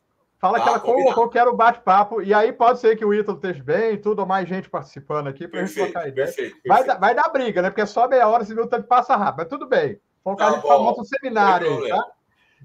Fala 0.46 0.60
tá, 0.60 0.64
que 0.64 0.70
ela 0.70 0.80
colocou 0.80 1.30
que 1.30 1.39
era 1.39 1.50
o 1.50 1.56
bate-papo. 1.56 2.22
E 2.22 2.32
aí 2.32 2.54
pode 2.54 2.80
ser 2.80 2.96
que 2.96 3.04
o 3.04 3.12
Ítalo 3.12 3.38
esteja 3.38 3.64
bem, 3.64 4.00
tudo, 4.00 4.20
ou 4.20 4.28
mais 4.28 4.48
gente 4.48 4.70
participando 4.70 5.28
aqui 5.28 5.48
para 5.48 5.62
a 5.62 5.66
gente 5.66 5.76
trocar 5.76 6.08
ideia. 6.08 6.28
Perfeito, 6.28 6.62
perfeito. 6.62 6.68
Vai, 6.68 6.86
dar, 6.86 7.00
vai 7.00 7.16
dar 7.16 7.30
briga, 7.30 7.64
né? 7.64 7.70
Porque 7.72 7.82
é 7.82 7.86
só 7.88 8.08
meia 8.08 8.28
hora, 8.28 8.46
você 8.46 8.54
viu 8.54 8.64
o 8.64 8.68
tanto 8.68 8.88
passa 8.88 9.16
rápido. 9.16 9.38
Mas 9.39 9.48
tudo 9.48 9.68
bem. 9.68 10.00
Foi 10.24 10.36
tá 10.36 10.52
monta 10.60 11.02
um 11.02 11.04
seminário 11.04 11.68
aí, 11.68 11.89
tá? 11.89 12.12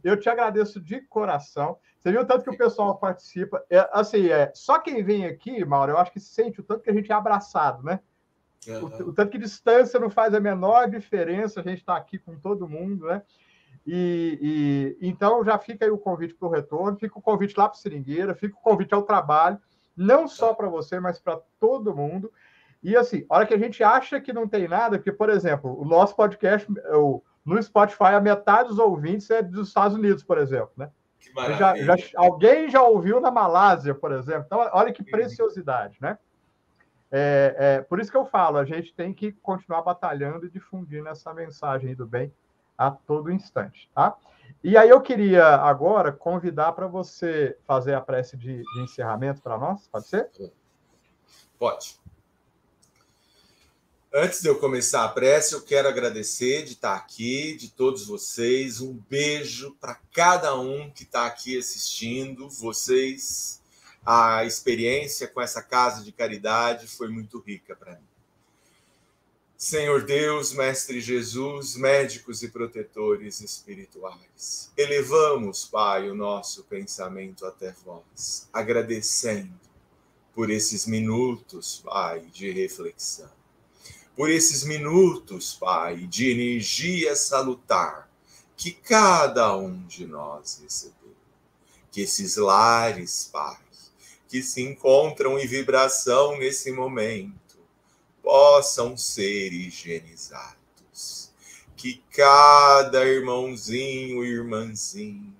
Eu 0.04 0.18
te 0.18 0.28
agradeço 0.28 0.78
de 0.78 1.00
coração. 1.02 1.78
Você 1.98 2.10
viu 2.10 2.20
o 2.20 2.24
tanto 2.26 2.44
que 2.44 2.50
o 2.50 2.58
pessoal 2.58 2.98
participa. 2.98 3.64
É, 3.70 3.88
assim, 3.92 4.28
é, 4.28 4.50
só 4.54 4.78
quem 4.78 5.02
vem 5.02 5.24
aqui, 5.24 5.64
Mauro, 5.64 5.92
eu 5.92 5.98
acho 5.98 6.12
que 6.12 6.20
sente 6.20 6.60
o 6.60 6.62
tanto 6.62 6.82
que 6.82 6.90
a 6.90 6.94
gente 6.94 7.10
é 7.10 7.14
abraçado, 7.14 7.82
né? 7.82 8.00
Uhum. 8.66 9.06
O, 9.06 9.08
o, 9.08 9.12
tanto 9.14 9.30
que 9.30 9.38
distância 9.38 9.98
não 9.98 10.10
faz 10.10 10.34
a 10.34 10.40
menor 10.40 10.88
diferença, 10.88 11.60
a 11.60 11.62
gente 11.62 11.78
está 11.78 11.96
aqui 11.96 12.18
com 12.18 12.38
todo 12.38 12.68
mundo, 12.68 13.06
né? 13.06 13.22
E, 13.86 14.96
e 15.00 15.08
então 15.08 15.44
já 15.44 15.58
fica 15.58 15.84
aí 15.84 15.90
o 15.90 15.98
convite 15.98 16.34
para 16.34 16.48
o 16.48 16.50
retorno, 16.50 16.98
fica 16.98 17.18
o 17.18 17.22
convite 17.22 17.54
lá 17.56 17.68
para 17.68 17.76
o 17.76 17.80
Seringueira, 17.80 18.34
fica 18.34 18.56
o 18.56 18.60
convite 18.60 18.94
ao 18.94 19.02
trabalho, 19.02 19.58
não 19.96 20.28
só 20.28 20.54
para 20.54 20.68
você, 20.68 21.00
mas 21.00 21.18
para 21.18 21.40
todo 21.58 21.94
mundo. 21.94 22.32
E 22.82 22.96
assim, 22.96 23.26
a 23.28 23.36
hora 23.36 23.46
que 23.46 23.54
a 23.54 23.58
gente 23.58 23.82
acha 23.82 24.20
que 24.20 24.32
não 24.32 24.48
tem 24.48 24.68
nada, 24.68 24.98
porque, 24.98 25.12
por 25.12 25.28
exemplo, 25.28 25.78
o 25.80 25.84
nosso 25.84 26.14
podcast, 26.16 26.66
o, 26.94 27.22
no 27.44 27.62
Spotify, 27.62 28.14
a 28.14 28.20
metade 28.20 28.68
dos 28.68 28.78
ouvintes 28.78 29.28
é 29.30 29.42
dos 29.42 29.68
Estados 29.68 29.96
Unidos, 29.96 30.22
por 30.22 30.38
exemplo, 30.38 30.72
né? 30.76 30.90
Já, 31.58 31.76
já, 31.76 31.96
alguém 32.16 32.70
já 32.70 32.82
ouviu 32.82 33.20
na 33.20 33.30
Malásia, 33.30 33.94
por 33.94 34.10
exemplo. 34.10 34.44
Então, 34.46 34.58
olha 34.72 34.92
que 34.92 35.04
preciosidade, 35.04 35.98
né? 36.00 36.18
É, 37.12 37.56
é, 37.58 37.80
por 37.82 38.00
isso 38.00 38.10
que 38.10 38.16
eu 38.16 38.24
falo, 38.24 38.56
a 38.56 38.64
gente 38.64 38.94
tem 38.94 39.12
que 39.12 39.32
continuar 39.32 39.82
batalhando 39.82 40.46
e 40.46 40.50
difundindo 40.50 41.08
essa 41.08 41.34
mensagem 41.34 41.94
do 41.94 42.06
bem 42.06 42.32
a 42.80 42.90
todo 42.90 43.30
instante, 43.30 43.90
tá? 43.94 44.16
E 44.64 44.74
aí 44.74 44.88
eu 44.88 45.02
queria 45.02 45.44
agora 45.56 46.10
convidar 46.10 46.72
para 46.72 46.86
você 46.86 47.56
fazer 47.66 47.92
a 47.92 48.00
prece 48.00 48.38
de, 48.38 48.62
de 48.62 48.80
encerramento 48.80 49.42
para 49.42 49.58
nós, 49.58 49.86
pode 49.88 50.08
ser? 50.08 50.30
Pode. 51.58 52.00
Antes 54.12 54.40
de 54.40 54.48
eu 54.48 54.58
começar 54.58 55.04
a 55.04 55.08
prece, 55.08 55.54
eu 55.54 55.62
quero 55.62 55.88
agradecer 55.88 56.64
de 56.64 56.72
estar 56.72 56.96
aqui, 56.96 57.54
de 57.54 57.70
todos 57.70 58.06
vocês. 58.06 58.80
Um 58.80 58.94
beijo 59.08 59.76
para 59.78 60.00
cada 60.12 60.58
um 60.58 60.90
que 60.90 61.02
está 61.02 61.26
aqui 61.26 61.58
assistindo. 61.58 62.48
Vocês, 62.48 63.62
a 64.04 64.44
experiência 64.44 65.28
com 65.28 65.40
essa 65.40 65.62
casa 65.62 66.02
de 66.02 66.12
caridade 66.12 66.86
foi 66.86 67.08
muito 67.08 67.38
rica 67.40 67.76
para 67.76 67.92
mim. 67.92 68.09
Senhor 69.62 70.04
Deus, 70.04 70.54
Mestre 70.54 71.02
Jesus, 71.02 71.76
médicos 71.76 72.42
e 72.42 72.48
protetores 72.48 73.42
espirituais, 73.42 74.72
elevamos, 74.74 75.66
Pai, 75.66 76.08
o 76.08 76.14
nosso 76.14 76.64
pensamento 76.64 77.44
até 77.44 77.74
vós, 77.84 78.48
agradecendo 78.50 79.60
por 80.34 80.48
esses 80.48 80.86
minutos, 80.86 81.82
Pai, 81.84 82.20
de 82.32 82.50
reflexão 82.50 83.28
por 84.16 84.30
esses 84.30 84.64
minutos, 84.64 85.54
Pai, 85.54 86.06
de 86.06 86.30
energia 86.30 87.14
salutar 87.14 88.10
que 88.56 88.70
cada 88.70 89.56
um 89.56 89.86
de 89.86 90.06
nós 90.06 90.60
recebeu. 90.62 91.14
Que 91.90 92.02
esses 92.02 92.36
lares, 92.36 93.28
Pai, 93.32 93.58
que 94.26 94.42
se 94.42 94.62
encontram 94.62 95.38
em 95.38 95.46
vibração 95.46 96.38
nesse 96.38 96.70
momento, 96.70 97.49
possam 98.22 98.96
ser 98.96 99.52
higienizados. 99.52 101.30
Que 101.76 102.02
cada 102.10 103.06
irmãozinho 103.06 104.24
e 104.24 104.28
irmãzinha 104.28 105.34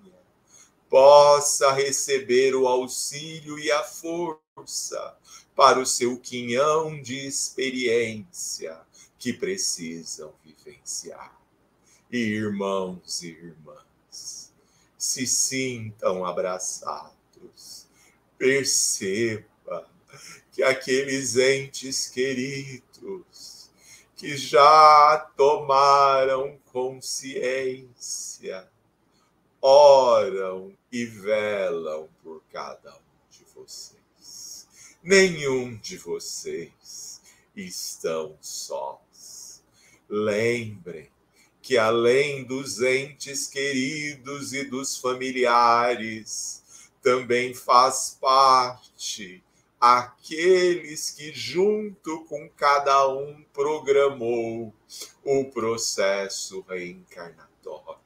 possa 0.88 1.72
receber 1.72 2.54
o 2.54 2.66
auxílio 2.66 3.58
e 3.58 3.70
a 3.70 3.84
força 3.84 5.16
para 5.54 5.78
o 5.78 5.86
seu 5.86 6.18
quinhão 6.18 7.00
de 7.00 7.26
experiência 7.26 8.80
que 9.18 9.32
precisam 9.32 10.32
vivenciar. 10.42 11.38
Irmãos 12.10 13.22
e 13.22 13.28
irmãs, 13.28 14.52
se 14.96 15.26
sintam 15.26 16.24
abraçados, 16.24 17.86
perceba 18.36 19.49
que 20.52 20.62
aqueles 20.62 21.36
entes 21.36 22.08
queridos 22.08 23.70
que 24.16 24.36
já 24.36 25.32
tomaram 25.36 26.58
consciência 26.72 28.68
oram 29.62 30.76
e 30.92 31.04
velam 31.06 32.08
por 32.22 32.42
cada 32.52 32.94
um 32.94 33.30
de 33.30 33.44
vocês. 33.54 34.66
Nenhum 35.02 35.76
de 35.76 35.96
vocês 35.96 37.22
estão 37.56 38.36
sós. 38.40 39.62
Lembrem 40.08 41.10
que 41.62 41.78
além 41.78 42.44
dos 42.44 42.82
entes 42.82 43.46
queridos 43.46 44.52
e 44.52 44.64
dos 44.64 44.96
familiares, 44.96 46.62
também 47.02 47.54
faz 47.54 48.18
parte 48.20 49.42
aqueles 49.80 51.10
que 51.10 51.32
junto 51.32 52.24
com 52.26 52.48
cada 52.50 53.08
um 53.08 53.42
programou 53.52 54.74
o 55.24 55.44
processo 55.46 56.60
reencarnatório. 56.68 57.98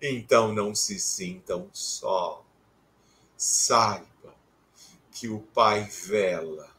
Então 0.00 0.52
não 0.52 0.74
se 0.74 0.98
sintam 0.98 1.68
só. 1.72 2.42
Saibam 3.36 4.34
que 5.10 5.28
o 5.28 5.40
Pai 5.40 5.84
vela 5.84 6.74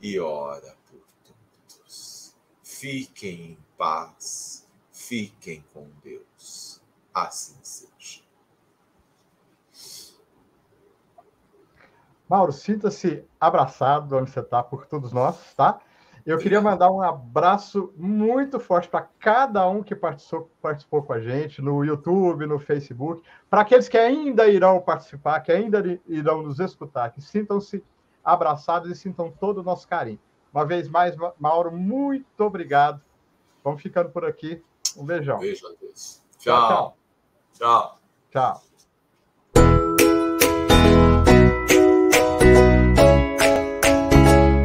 e 0.00 0.18
ora 0.18 0.76
por 0.90 1.02
todos. 1.24 2.34
Fiquem 2.62 3.52
em 3.52 3.58
paz, 3.78 4.66
fiquem 4.92 5.64
com 5.72 5.88
Deus. 6.02 6.82
Assim 7.14 7.56
seja. 7.62 7.93
Mauro, 12.34 12.50
sinta-se 12.50 13.24
abraçado 13.40 14.16
onde 14.16 14.28
você 14.28 14.40
está 14.40 14.60
por 14.60 14.86
todos 14.86 15.12
nós, 15.12 15.54
tá? 15.54 15.78
Eu 16.26 16.36
queria 16.36 16.60
mandar 16.60 16.90
um 16.90 17.00
abraço 17.00 17.94
muito 17.96 18.58
forte 18.58 18.88
para 18.88 19.06
cada 19.20 19.68
um 19.68 19.84
que 19.84 19.94
participou, 19.94 20.50
participou 20.60 21.04
com 21.04 21.12
a 21.12 21.20
gente 21.20 21.62
no 21.62 21.84
YouTube, 21.84 22.44
no 22.44 22.58
Facebook, 22.58 23.22
para 23.48 23.60
aqueles 23.60 23.88
que 23.88 23.96
ainda 23.96 24.48
irão 24.48 24.80
participar, 24.80 25.38
que 25.42 25.52
ainda 25.52 26.00
irão 26.08 26.42
nos 26.42 26.58
escutar, 26.58 27.12
que 27.12 27.20
sintam-se 27.20 27.84
abraçados 28.24 28.90
e 28.90 28.96
sintam 28.96 29.30
todo 29.30 29.58
o 29.58 29.62
nosso 29.62 29.86
carinho. 29.86 30.18
Uma 30.52 30.66
vez 30.66 30.88
mais, 30.88 31.14
Mauro, 31.38 31.70
muito 31.70 32.40
obrigado. 32.40 33.00
Vamos 33.62 33.80
ficando 33.80 34.10
por 34.10 34.24
aqui. 34.24 34.60
Um 34.96 35.04
beijão. 35.04 35.38
Beijo 35.38 35.68
a 35.68 35.72
Deus. 35.80 36.20
Tchau. 36.36 36.68
Tchau. 36.68 36.96
Tchau. 37.52 37.98
tchau. 38.32 38.73